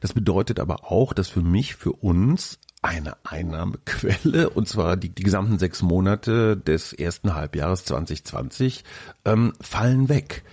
Das 0.00 0.12
bedeutet 0.12 0.60
aber 0.60 0.90
auch, 0.90 1.12
dass 1.12 1.28
für 1.28 1.42
mich, 1.42 1.74
für 1.74 1.92
uns 1.92 2.58
eine 2.82 3.16
Einnahmequelle, 3.24 4.50
und 4.50 4.68
zwar 4.68 4.98
die, 4.98 5.08
die 5.08 5.22
gesamten 5.22 5.58
sechs 5.58 5.80
Monate 5.80 6.56
des 6.56 6.92
ersten 6.92 7.34
Halbjahres 7.34 7.86
2020, 7.86 8.84
ähm, 9.24 9.54
fallen 9.58 10.10
weg 10.10 10.44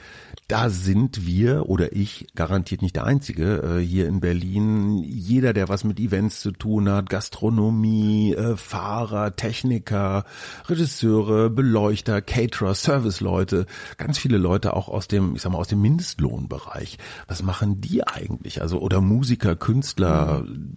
da 0.47 0.69
sind 0.69 1.25
wir 1.25 1.69
oder 1.69 1.93
ich 1.93 2.27
garantiert 2.35 2.81
nicht 2.81 2.95
der 2.95 3.05
Einzige 3.05 3.77
äh, 3.79 3.79
hier 3.79 4.07
in 4.07 4.19
Berlin. 4.19 4.97
Jeder, 5.03 5.53
der 5.53 5.69
was 5.69 5.83
mit 5.83 5.99
Events 5.99 6.41
zu 6.41 6.51
tun 6.51 6.89
hat, 6.89 7.09
Gastronomie, 7.09 8.33
äh, 8.33 8.55
Fahrer, 8.55 9.35
Techniker, 9.35 10.25
Regisseure, 10.67 11.49
Beleuchter, 11.49 12.21
Caterer, 12.21 12.75
Serviceleute, 12.75 13.65
ganz 13.97 14.17
viele 14.17 14.37
Leute 14.37 14.75
auch 14.75 14.89
aus 14.89 15.07
dem, 15.07 15.35
ich 15.35 15.41
sag 15.41 15.51
mal, 15.51 15.59
aus 15.59 15.67
dem 15.67 15.81
Mindestlohnbereich. 15.81 16.97
Was 17.27 17.43
machen 17.43 17.81
die 17.81 18.05
eigentlich? 18.05 18.61
Also 18.61 18.79
oder 18.79 19.01
Musiker, 19.01 19.55
Künstler. 19.55 20.43
Mhm. 20.43 20.75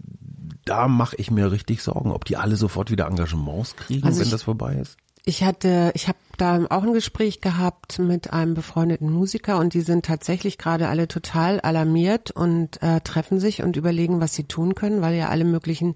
Da 0.64 0.88
mache 0.88 1.16
ich 1.16 1.30
mir 1.30 1.52
richtig 1.52 1.82
Sorgen, 1.82 2.10
ob 2.10 2.24
die 2.24 2.38
alle 2.38 2.56
sofort 2.56 2.90
wieder 2.90 3.06
Engagements 3.06 3.76
kriegen, 3.76 4.06
also 4.06 4.22
wenn 4.22 4.30
das 4.30 4.44
vorbei 4.44 4.76
ist. 4.76 4.96
Ich 5.26 5.42
hatte, 5.42 5.90
ich 5.94 6.08
habe 6.08 6.18
da 6.36 6.66
auch 6.68 6.82
ein 6.82 6.92
Gespräch 6.92 7.40
gehabt 7.40 7.98
mit 7.98 8.34
einem 8.34 8.52
befreundeten 8.52 9.10
Musiker 9.10 9.58
und 9.58 9.72
die 9.72 9.80
sind 9.80 10.04
tatsächlich 10.04 10.58
gerade 10.58 10.88
alle 10.88 11.08
total 11.08 11.60
alarmiert 11.60 12.30
und 12.30 12.82
äh, 12.82 13.00
treffen 13.00 13.40
sich 13.40 13.62
und 13.62 13.76
überlegen, 13.76 14.20
was 14.20 14.34
sie 14.34 14.44
tun 14.44 14.74
können, 14.74 15.00
weil 15.00 15.14
ja 15.14 15.30
alle 15.30 15.44
möglichen 15.44 15.94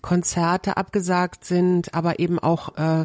Konzerte 0.00 0.78
abgesagt 0.78 1.44
sind, 1.44 1.92
aber 1.92 2.20
eben 2.20 2.38
auch 2.38 2.76
äh, 2.78 3.04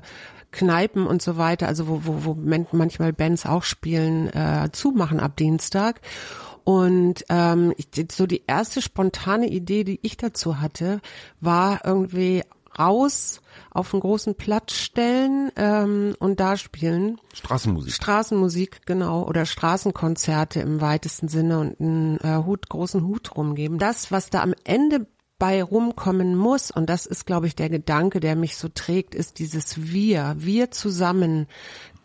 Kneipen 0.52 1.06
und 1.06 1.22
so 1.22 1.36
weiter, 1.36 1.68
also 1.68 1.90
wo, 1.90 2.02
wo, 2.06 2.24
wo 2.24 2.38
manchmal 2.72 3.12
Bands 3.12 3.46
auch 3.46 3.64
spielen, 3.64 4.30
äh, 4.30 4.70
zumachen 4.72 5.20
ab 5.20 5.36
Dienstag. 5.36 6.00
Und 6.64 7.26
ähm, 7.28 7.74
so 8.12 8.26
die 8.26 8.44
erste 8.48 8.82
spontane 8.82 9.48
Idee, 9.48 9.84
die 9.84 10.00
ich 10.04 10.16
dazu 10.16 10.62
hatte, 10.62 11.02
war 11.42 11.82
irgendwie 11.84 12.44
raus 12.78 13.42
auf 13.72 13.94
einen 13.94 14.02
großen 14.02 14.36
Platz 14.36 14.74
stellen 14.74 15.52
ähm, 15.58 16.16
und 16.20 16.40
da 16.40 16.58
spielen. 16.58 17.20
Straßenmusik. 17.34 17.94
Straßenmusik, 17.94 18.86
genau. 18.86 19.24
Oder 19.24 19.46
Straßenkonzerte 19.46 20.62
im 20.62 20.82
weitesten 20.82 21.28
Sinne 21.28 21.60
und 21.60 21.80
einen 21.80 22.18
äh, 22.20 22.44
Hut, 22.46 22.70
großen 22.70 23.04
Hut 23.06 23.36
rumgeben. 23.36 23.78
Das, 23.78 24.12
was 24.12 24.30
da 24.30 24.42
am 24.42 24.54
Ende 24.64 25.08
bei 25.38 25.62
rumkommen 25.62 26.36
muss, 26.36 26.72
und 26.72 26.90
das 26.90 27.06
ist, 27.06 27.26
glaube 27.26 27.48
ich, 27.48 27.56
der 27.56 27.70
Gedanke, 27.70 28.22
der 28.22 28.38
mich 28.38 28.56
so 28.56 28.70
trägt, 28.70 29.14
ist 29.14 29.40
dieses 29.40 29.92
Wir, 29.92 30.36
wir 30.38 30.72
zusammen 30.72 31.48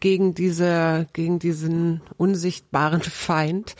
gegen 0.00 0.34
diese, 0.34 1.06
gegen 1.12 1.38
diesen 1.38 2.00
unsichtbaren 2.16 3.02
Feind. 3.02 3.76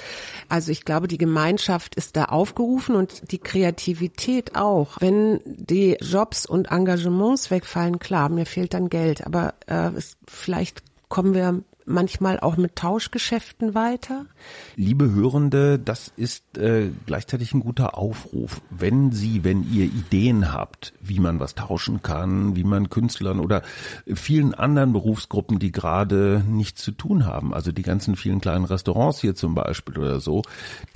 Also 0.49 0.71
ich 0.71 0.85
glaube, 0.85 1.09
die 1.09 1.19
Gemeinschaft 1.19 1.95
ist 1.95 2.17
da 2.17 2.27
aufgerufen 2.27 2.95
und 2.95 3.33
die 3.33 3.39
Kreativität 3.39 4.57
auch. 4.57 5.01
Wenn 5.01 5.41
die 5.45 5.97
Jobs 6.01 6.47
und 6.47 6.71
Engagements 6.71 7.51
wegfallen, 7.51 7.99
klar, 7.99 8.29
mir 8.29 8.47
fehlt 8.47 8.75
dann 8.75 8.89
Geld, 8.89 9.27
aber 9.27 9.55
äh, 9.67 9.91
es, 9.97 10.17
vielleicht 10.29 10.83
kommen 11.09 11.35
wir 11.35 11.63
manchmal 11.87 12.41
auch 12.41 12.57
mit 12.57 12.77
Tauschgeschäften 12.77 13.75
weiter? 13.75 14.27
Liebe 14.77 15.11
Hörende, 15.11 15.79
das 15.79 16.13
ist 16.17 16.59
äh, 16.59 16.91
gleichzeitig 17.07 17.53
ein 17.55 17.61
guter 17.61 17.97
Aufruf. 17.97 18.61
Wenn 18.71 19.13
Sie, 19.13 19.45
wenn 19.45 19.71
ihr 19.73 19.85
Ideen 19.85 20.53
habt, 20.53 20.93
wie 21.01 21.21
man 21.21 21.41
was 21.41 21.55
tauschen 21.55 22.03
kann, 22.03 22.57
wie 22.57 22.65
man 22.65 22.91
Künstlern 22.91 23.41
oder 23.41 23.63
vielen 24.13 24.55
anderen 24.55 24.93
Berufsgruppen, 24.93 25.59
die 25.59 25.73
gerade 25.73 26.43
nichts 26.49 26.83
zu 26.83 26.93
tun 26.93 27.27
haben, 27.27 27.53
also 27.55 27.73
die 27.73 27.83
ganzen 27.83 28.17
vielen 28.17 28.41
kleinen 28.41 28.65
Restaurants 28.65 29.21
hier 29.21 29.35
zum 29.35 29.55
Beispiel 29.55 29.99
oder 29.99 30.21
so, 30.21 30.43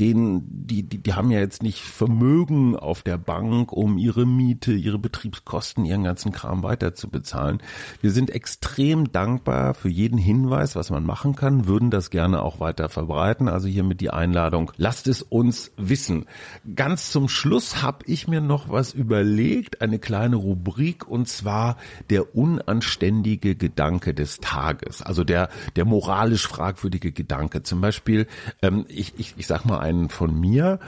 denen, 0.00 0.46
die, 0.48 0.82
die, 0.82 0.98
die 0.98 1.14
haben 1.14 1.30
ja 1.30 1.40
jetzt 1.40 1.62
nicht 1.62 1.80
Vermögen 1.80 2.76
auf 2.76 3.02
der 3.02 3.18
Bank, 3.18 3.72
um 3.72 3.98
ihre 3.98 4.26
Miete, 4.26 4.72
ihre 4.72 4.98
Betriebskosten, 4.98 5.84
ihren 5.84 6.04
ganzen 6.04 6.32
Kram 6.32 6.62
weiter 6.62 6.94
zu 6.94 7.08
bezahlen. 7.08 7.58
Wir 8.00 8.10
sind 8.10 8.30
extrem 8.30 9.12
dankbar 9.12 9.74
für 9.74 9.88
jeden 9.88 10.18
Hinweis, 10.18 10.73
was 10.76 10.90
man 10.90 11.04
machen 11.04 11.34
kann, 11.36 11.66
würden 11.66 11.90
das 11.90 12.10
gerne 12.10 12.42
auch 12.42 12.60
weiter 12.60 12.88
verbreiten. 12.88 13.48
Also 13.48 13.68
hiermit 13.68 14.00
die 14.00 14.10
Einladung, 14.10 14.72
lasst 14.76 15.08
es 15.08 15.22
uns 15.22 15.72
wissen. 15.76 16.26
Ganz 16.74 17.10
zum 17.10 17.28
Schluss 17.28 17.82
habe 17.82 18.04
ich 18.06 18.28
mir 18.28 18.40
noch 18.40 18.68
was 18.68 18.92
überlegt, 18.92 19.80
eine 19.82 19.98
kleine 19.98 20.36
Rubrik 20.36 21.08
und 21.08 21.28
zwar 21.28 21.76
der 22.10 22.34
unanständige 22.34 23.54
Gedanke 23.56 24.14
des 24.14 24.38
Tages, 24.40 25.02
also 25.02 25.24
der, 25.24 25.48
der 25.76 25.84
moralisch 25.84 26.46
fragwürdige 26.46 27.12
Gedanke. 27.12 27.62
Zum 27.62 27.80
Beispiel, 27.80 28.26
ähm, 28.62 28.84
ich, 28.88 29.14
ich, 29.18 29.34
ich 29.36 29.46
sag 29.46 29.64
mal 29.64 29.78
einen 29.78 30.08
von 30.08 30.38
mir, 30.38 30.78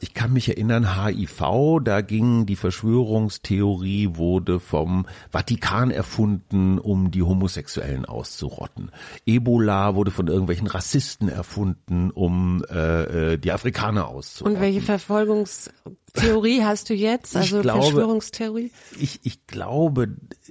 ich 0.00 0.14
kann 0.14 0.32
mich 0.32 0.48
erinnern, 0.48 0.96
HIV, 0.96 1.80
da 1.82 2.00
ging 2.00 2.46
die 2.46 2.56
Verschwörungstheorie, 2.56 4.10
wurde 4.14 4.60
vom 4.60 5.06
Vatikan 5.30 5.90
erfunden, 5.90 6.78
um 6.78 7.10
die 7.10 7.22
Homosexuellen 7.22 8.04
auszurotten. 8.04 8.90
Ebola 9.24 9.94
wurde 9.94 10.10
von 10.10 10.26
irgendwelchen 10.28 10.66
Rassisten 10.66 11.28
erfunden, 11.28 12.10
um 12.10 12.64
äh, 12.70 13.32
äh 13.32 13.38
die 13.38 13.52
Afrikaner 13.52 14.08
auszurotten. 14.08 14.56
Und 14.56 14.62
welche 14.62 14.80
Verfolgungstheorie 16.16 16.64
hast 16.64 16.90
du 16.90 16.94
jetzt? 16.94 17.36
Also 17.36 17.56
ich 17.56 17.62
glaube, 17.62 17.82
Verschwörungstheorie? 17.82 18.70
Ich, 18.98 19.20
ich 19.22 19.46
glaube, 19.46 20.08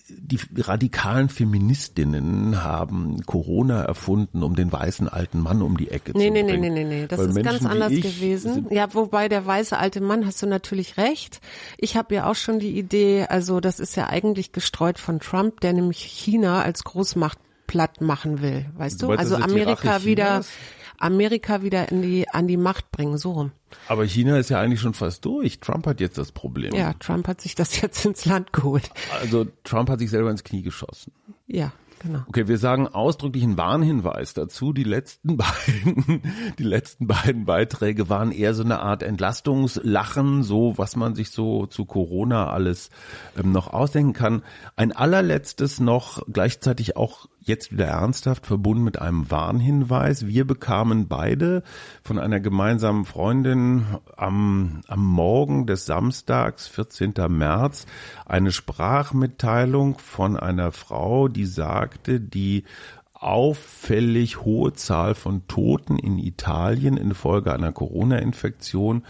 die 0.07 0.39
radikalen 0.57 1.29
Feministinnen 1.29 2.63
haben 2.63 3.22
Corona 3.25 3.84
erfunden, 3.84 4.43
um 4.43 4.55
den 4.55 4.72
weißen 4.72 5.10
alten 5.10 5.39
Mann 5.39 5.62
um 5.62 5.77
die 5.77 5.89
Ecke 5.89 6.12
nee, 6.15 6.27
zu 6.27 6.34
nee, 6.34 6.43
bringen. 6.43 6.62
Nee, 6.62 6.69
nee, 6.69 6.84
nee, 6.84 7.01
nee, 7.01 7.07
das 7.07 7.19
Weil 7.19 7.29
ist 7.29 7.36
Menschen 7.36 7.51
ganz 7.51 7.65
anders 7.65 7.91
gewesen. 7.91 8.67
Ja, 8.69 8.93
wobei 8.93 9.29
der 9.29 9.45
weiße 9.45 9.77
alte 9.77 10.01
Mann, 10.01 10.25
hast 10.25 10.41
du 10.41 10.48
natürlich 10.48 10.98
recht. 10.98 11.41
Ich 11.77 11.95
habe 11.98 12.15
ja 12.15 12.29
auch 12.29 12.36
schon 12.36 12.60
die 12.60 12.77
Idee, 12.77 13.25
also 13.29 13.60
das 13.60 13.79
ist 13.79 13.95
ja 13.95 14.07
eigentlich 14.07 14.51
gestreut 14.51 15.00
von 15.00 15.19
Trump, 15.19 15.62
der 15.62 15.74
nämlich 15.74 16.00
China 16.00 16.62
als 16.62 16.84
Großmacht 16.84 17.39
platt 17.67 18.00
machen 18.00 18.41
will, 18.41 18.65
weißt 18.77 19.01
du? 19.01 19.07
du 19.07 19.15
meinst, 19.15 19.31
also 19.31 19.38
ist 19.38 19.43
Amerika 19.43 20.03
wieder 20.03 20.25
Chinas? 20.25 20.50
Amerika 21.00 21.62
wieder 21.62 21.92
in 21.92 22.02
die 22.02 22.28
an 22.30 22.48
die 22.48 22.58
Macht 22.58 22.91
bringen, 22.91 23.17
so 23.17 23.32
rum. 23.32 23.52
Aber 23.88 24.06
China 24.06 24.38
ist 24.38 24.50
ja 24.50 24.60
eigentlich 24.60 24.80
schon 24.80 24.93
fast 24.93 25.26
durch. 25.26 25.60
Trump 25.60 25.86
hat 25.88 26.00
jetzt 26.00 26.17
das 26.17 26.32
Problem. 26.32 26.74
Ja, 26.74 26.93
Trump 26.93 27.28
hat 27.28 27.41
sich 27.41 27.56
das 27.56 27.80
jetzt 27.82 28.06
ins 28.06 28.26
Land 28.26 28.54
geholt. 28.54 28.89
Also 29.22 29.48
Trump 29.63 29.89
hat 29.89 30.00
sich 30.00 30.10
selber 30.10 30.32
ins 30.32 30.43
Knie 30.43 30.62
geschossen. 30.62 31.12
Ja, 31.48 31.72
genau. 32.00 32.24
Okay, 32.28 32.48
wir 32.48 32.58
sagen 32.58 32.88
ausdrücklich 32.88 33.43
einen 33.43 33.58
Warnhinweis 33.58 34.34
dazu. 34.34 34.74
Die 34.74 34.84
letzten 34.84 35.38
beiden, 35.38 36.22
die 36.58 36.63
letzten 36.63 37.08
beiden 37.08 37.46
Beiträge 37.46 38.10
waren 38.10 38.32
eher 38.32 38.54
so 38.54 38.63
eine 38.63 38.80
Art 38.80 39.04
Entlastungslachen, 39.04 40.43
so 40.43 40.78
was 40.78 40.96
man 40.96 41.15
sich 41.15 41.30
so 41.32 41.67
zu 41.67 41.86
Corona 41.86 42.50
alles 42.50 42.89
ähm, 43.38 43.52
noch 43.52 43.72
ausdenken 43.72 44.13
kann. 44.13 44.43
Ein 44.76 44.91
allerletztes 44.91 45.80
noch, 45.80 46.24
gleichzeitig 46.32 46.98
auch 46.98 47.28
jetzt 47.47 47.71
wieder 47.71 47.86
ernsthaft 47.86 48.45
verbunden 48.45 48.84
mit 48.84 48.99
einem 48.99 49.29
Warnhinweis. 49.29 50.25
Wir 50.25 50.45
bekamen 50.45 51.08
beide 51.08 51.63
von 52.03 52.19
einer 52.19 52.39
gemeinsamen 52.39 53.05
Freundin 53.05 53.86
am, 54.17 54.81
am 54.88 55.05
Morgen 55.05 55.67
des 55.67 55.86
Samstags, 55.86 56.67
14. 56.67 57.13
März, 57.29 57.86
eine 58.25 58.51
Sprachmitteilung 58.51 59.97
von 59.99 60.38
einer 60.38 60.71
Frau, 60.71 61.27
die 61.27 61.45
sagte, 61.45 62.19
die 62.19 62.63
auffällig 63.26 64.42
hohe 64.46 64.74
Zahl 64.74 65.16
von 65.16 65.48
Toten 65.48 65.98
in 65.98 66.20
Italien 66.20 66.96
infolge 66.96 67.52
einer 67.52 67.72
Corona-Infektion 67.72 69.04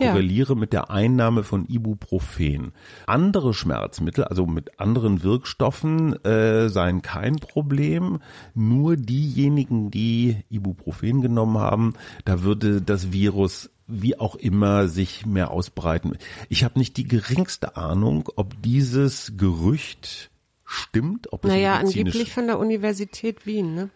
Ja. 0.00 0.12
korreliere 0.12 0.56
mit 0.56 0.72
der 0.72 0.90
Einnahme 0.90 1.44
von 1.44 1.66
Ibuprofen. 1.66 2.72
Andere 3.06 3.52
Schmerzmittel, 3.52 4.24
also 4.24 4.46
mit 4.46 4.80
anderen 4.80 5.22
Wirkstoffen, 5.22 6.14
äh, 6.24 6.70
seien 6.70 7.02
kein 7.02 7.36
Problem. 7.36 8.20
Nur 8.54 8.96
diejenigen, 8.96 9.90
die 9.90 10.38
Ibuprofen 10.48 11.20
genommen 11.20 11.58
haben, 11.58 11.92
da 12.24 12.42
würde 12.42 12.80
das 12.80 13.12
Virus 13.12 13.70
wie 13.86 14.18
auch 14.18 14.34
immer 14.36 14.88
sich 14.88 15.26
mehr 15.26 15.50
ausbreiten. 15.50 16.16
Ich 16.48 16.64
habe 16.64 16.78
nicht 16.78 16.96
die 16.96 17.08
geringste 17.08 17.76
Ahnung, 17.76 18.28
ob 18.36 18.62
dieses 18.62 19.34
Gerücht 19.36 20.30
stimmt, 20.68 21.32
ob 21.32 21.44
es 21.44 21.50
Naja, 21.50 21.76
angeblich 21.76 22.32
von 22.32 22.46
der 22.46 22.58
Universität 22.58 23.46
Wien, 23.46 23.74
ne? 23.74 23.90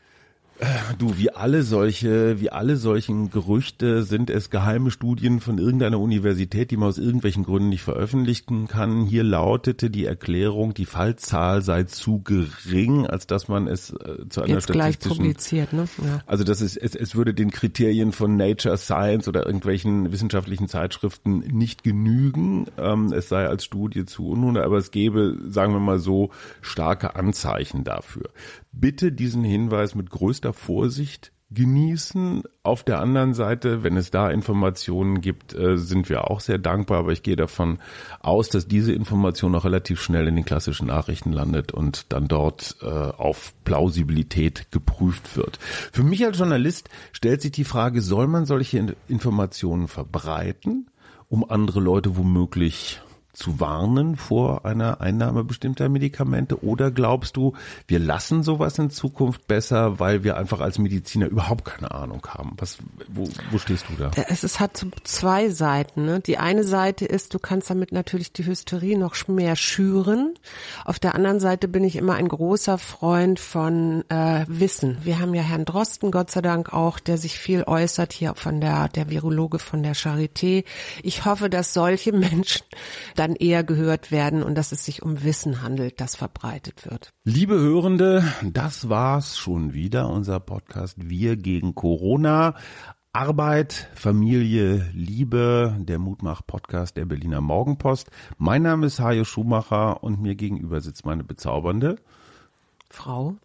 Du, 0.98 1.18
wie 1.18 1.30
alle 1.30 1.62
solche, 1.62 2.40
wie 2.40 2.50
alle 2.50 2.76
solchen 2.76 3.30
Gerüchte 3.30 4.04
sind 4.04 4.30
es 4.30 4.50
geheime 4.50 4.90
Studien 4.90 5.40
von 5.40 5.58
irgendeiner 5.58 5.98
Universität, 5.98 6.70
die 6.70 6.76
man 6.76 6.88
aus 6.88 6.98
irgendwelchen 6.98 7.42
Gründen 7.42 7.68
nicht 7.70 7.82
veröffentlichen 7.82 8.68
kann. 8.68 9.04
Hier 9.04 9.24
lautete 9.24 9.90
die 9.90 10.04
Erklärung, 10.04 10.72
die 10.74 10.86
Fallzahl 10.86 11.62
sei 11.62 11.84
zu 11.84 12.20
gering, 12.20 13.06
als 13.06 13.26
dass 13.26 13.48
man 13.48 13.66
es 13.66 13.90
äh, 13.90 14.28
zu 14.28 14.42
einer 14.42 14.54
Jetzt 14.54 14.68
gleich 14.68 14.98
publiziert, 15.00 15.72
ne? 15.72 15.88
Ja. 15.98 16.20
also 16.26 16.44
das 16.44 16.60
ist, 16.60 16.76
es, 16.76 16.94
es 16.94 17.16
würde 17.16 17.34
den 17.34 17.50
Kriterien 17.50 18.12
von 18.12 18.36
Nature, 18.36 18.76
Science 18.76 19.26
oder 19.26 19.44
irgendwelchen 19.46 20.12
wissenschaftlichen 20.12 20.68
Zeitschriften 20.68 21.38
nicht 21.38 21.82
genügen. 21.82 22.66
Ähm, 22.78 23.12
es 23.12 23.28
sei 23.28 23.48
als 23.48 23.64
Studie 23.64 24.04
zu 24.04 24.28
unhundert, 24.28 24.64
aber 24.64 24.76
es 24.76 24.90
gäbe, 24.90 25.38
sagen 25.48 25.72
wir 25.72 25.80
mal 25.80 25.98
so, 25.98 26.30
starke 26.60 27.16
Anzeichen 27.16 27.82
dafür. 27.82 28.30
Bitte 28.72 29.12
diesen 29.12 29.44
Hinweis 29.44 29.94
mit 29.94 30.10
größter 30.10 30.52
Vorsicht 30.52 31.32
genießen. 31.50 32.42
Auf 32.62 32.82
der 32.82 33.00
anderen 33.00 33.34
Seite, 33.34 33.82
wenn 33.82 33.98
es 33.98 34.10
da 34.10 34.30
Informationen 34.30 35.20
gibt, 35.20 35.54
äh, 35.54 35.76
sind 35.76 36.08
wir 36.08 36.30
auch 36.30 36.40
sehr 36.40 36.56
dankbar, 36.56 37.00
aber 37.00 37.12
ich 37.12 37.22
gehe 37.22 37.36
davon 37.36 37.78
aus, 38.20 38.48
dass 38.48 38.66
diese 38.66 38.92
Information 38.92 39.54
auch 39.54 39.66
relativ 39.66 40.00
schnell 40.00 40.26
in 40.28 40.36
den 40.36 40.46
klassischen 40.46 40.86
Nachrichten 40.86 41.32
landet 41.32 41.72
und 41.72 42.06
dann 42.10 42.26
dort 42.26 42.76
äh, 42.80 42.86
auf 42.86 43.52
Plausibilität 43.64 44.70
geprüft 44.70 45.36
wird. 45.36 45.58
Für 45.92 46.02
mich 46.02 46.24
als 46.24 46.38
Journalist 46.38 46.88
stellt 47.12 47.42
sich 47.42 47.52
die 47.52 47.64
Frage, 47.64 48.00
soll 48.00 48.28
man 48.28 48.46
solche 48.46 48.78
In- 48.78 48.96
Informationen 49.08 49.88
verbreiten, 49.88 50.86
um 51.28 51.48
andere 51.48 51.80
Leute 51.80 52.16
womöglich 52.16 53.02
zu 53.32 53.60
warnen 53.60 54.16
vor 54.16 54.66
einer 54.66 55.00
Einnahme 55.00 55.44
bestimmter 55.44 55.88
Medikamente? 55.88 56.62
Oder 56.62 56.90
glaubst 56.90 57.36
du, 57.36 57.54
wir 57.86 57.98
lassen 57.98 58.42
sowas 58.42 58.78
in 58.78 58.90
Zukunft 58.90 59.46
besser, 59.46 59.98
weil 59.98 60.22
wir 60.22 60.36
einfach 60.36 60.60
als 60.60 60.78
Mediziner 60.78 61.26
überhaupt 61.26 61.64
keine 61.64 61.92
Ahnung 61.92 62.26
haben? 62.28 62.52
Was, 62.58 62.78
wo, 63.08 63.28
wo 63.50 63.58
stehst 63.58 63.86
du 63.88 63.94
da? 63.94 64.10
Es 64.28 64.44
ist, 64.44 64.60
hat 64.60 64.84
zwei 65.04 65.48
Seiten. 65.48 66.04
Ne? 66.04 66.20
Die 66.20 66.38
eine 66.38 66.64
Seite 66.64 67.06
ist, 67.06 67.32
du 67.32 67.38
kannst 67.38 67.70
damit 67.70 67.92
natürlich 67.92 68.32
die 68.32 68.44
Hysterie 68.44 68.98
noch 68.98 69.12
mehr 69.28 69.56
schüren. 69.56 70.34
Auf 70.84 70.98
der 70.98 71.14
anderen 71.14 71.40
Seite 71.40 71.68
bin 71.68 71.84
ich 71.84 71.96
immer 71.96 72.14
ein 72.14 72.28
großer 72.28 72.76
Freund 72.76 73.40
von 73.40 74.04
äh, 74.10 74.44
Wissen. 74.48 74.98
Wir 75.04 75.20
haben 75.20 75.34
ja 75.34 75.42
Herrn 75.42 75.64
Drosten, 75.64 76.10
Gott 76.10 76.30
sei 76.30 76.42
Dank 76.42 76.72
auch, 76.72 76.98
der 76.98 77.16
sich 77.16 77.38
viel 77.38 77.64
äußert 77.64 78.12
hier 78.12 78.34
von 78.34 78.60
der, 78.60 78.88
der 78.88 79.08
Virologe 79.08 79.58
von 79.58 79.82
der 79.82 79.94
Charité. 79.94 80.64
Ich 81.02 81.24
hoffe, 81.24 81.48
dass 81.48 81.72
solche 81.72 82.12
Menschen 82.12 82.62
dann 83.22 83.36
eher 83.36 83.62
gehört 83.62 84.10
werden 84.10 84.42
und 84.42 84.56
dass 84.56 84.72
es 84.72 84.84
sich 84.84 85.02
um 85.02 85.22
Wissen 85.22 85.62
handelt, 85.62 86.00
das 86.00 86.16
verbreitet 86.16 86.90
wird. 86.90 87.10
Liebe 87.22 87.54
Hörende, 87.54 88.24
das 88.42 88.88
war's 88.88 89.38
schon 89.38 89.72
wieder, 89.72 90.08
unser 90.08 90.40
Podcast 90.40 90.96
Wir 91.08 91.36
gegen 91.36 91.76
Corona. 91.76 92.56
Arbeit, 93.14 93.90
Familie, 93.94 94.90
Liebe, 94.92 95.76
der 95.78 95.98
Mutmach-Podcast 95.98 96.96
der 96.96 97.04
Berliner 97.04 97.42
Morgenpost. 97.42 98.10
Mein 98.38 98.62
Name 98.62 98.86
ist 98.86 99.00
Hajo 99.00 99.24
Schumacher 99.24 100.02
und 100.02 100.20
mir 100.20 100.34
gegenüber 100.34 100.80
sitzt 100.80 101.04
meine 101.04 101.22
bezaubernde 101.22 101.96
Frau. 102.92 103.36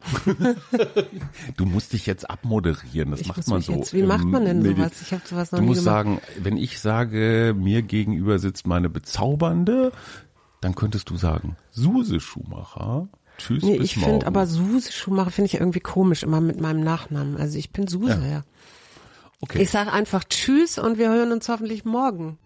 du 1.58 1.66
musst 1.66 1.94
dich 1.94 2.06
jetzt 2.06 2.30
abmoderieren, 2.30 3.12
das 3.12 3.22
ich 3.22 3.28
macht 3.28 3.48
man 3.48 3.62
so. 3.62 3.74
Jetzt, 3.74 3.94
wie 3.94 4.04
macht 4.04 4.26
man 4.26 4.46
denn 4.46 4.62
sowas? 4.64 5.02
Ich 5.02 5.14
habe 5.14 5.24
sowas 5.26 5.52
noch 5.52 5.60
Du 5.60 5.66
musst 5.66 5.86
gemacht. 5.86 5.96
sagen, 5.96 6.22
wenn 6.40 6.58
ich 6.58 6.80
sage, 6.80 7.56
mir 7.58 7.82
gegenüber 7.82 8.40
sitzt 8.40 8.68
meine 8.68 8.90
bezaubernde, 8.90 9.92
dann 10.62 10.76
könntest 10.76 11.10
du 11.10 11.18
sagen, 11.18 11.56
Suse 11.72 12.20
Schumacher. 12.20 13.08
Tschüss, 13.38 13.64
nee, 13.64 13.78
bis 13.78 13.86
ich 13.96 14.04
finde 14.04 14.26
aber 14.28 14.48
Suse 14.48 14.92
Schumacher 14.92 15.32
finde 15.32 15.48
ich 15.48 15.56
irgendwie 15.56 15.80
komisch, 15.80 16.24
immer 16.24 16.42
mit 16.42 16.60
meinem 16.60 16.82
Nachnamen. 16.82 17.38
Also 17.38 17.58
ich 17.58 17.72
bin 17.72 17.88
Suse, 17.88 18.20
ja. 18.22 18.28
Ja. 18.30 18.44
Okay. 19.40 19.62
Ich 19.62 19.70
sage 19.70 19.92
einfach 19.94 20.24
Tschüss 20.24 20.80
und 20.80 20.98
wir 20.98 21.10
hören 21.10 21.32
uns 21.32 21.48
hoffentlich 21.48 21.86
morgen. 21.86 22.38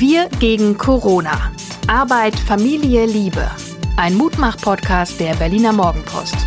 Wir 0.00 0.30
gegen 0.38 0.78
Corona. 0.78 1.52
Arbeit, 1.86 2.34
Familie, 2.34 3.04
Liebe. 3.04 3.50
Ein 3.98 4.16
Mutmach-Podcast 4.16 5.20
der 5.20 5.34
Berliner 5.34 5.74
Morgenpost. 5.74 6.38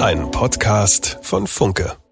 Ein 0.00 0.30
Podcast 0.30 1.18
von 1.20 1.46
Funke. 1.46 2.03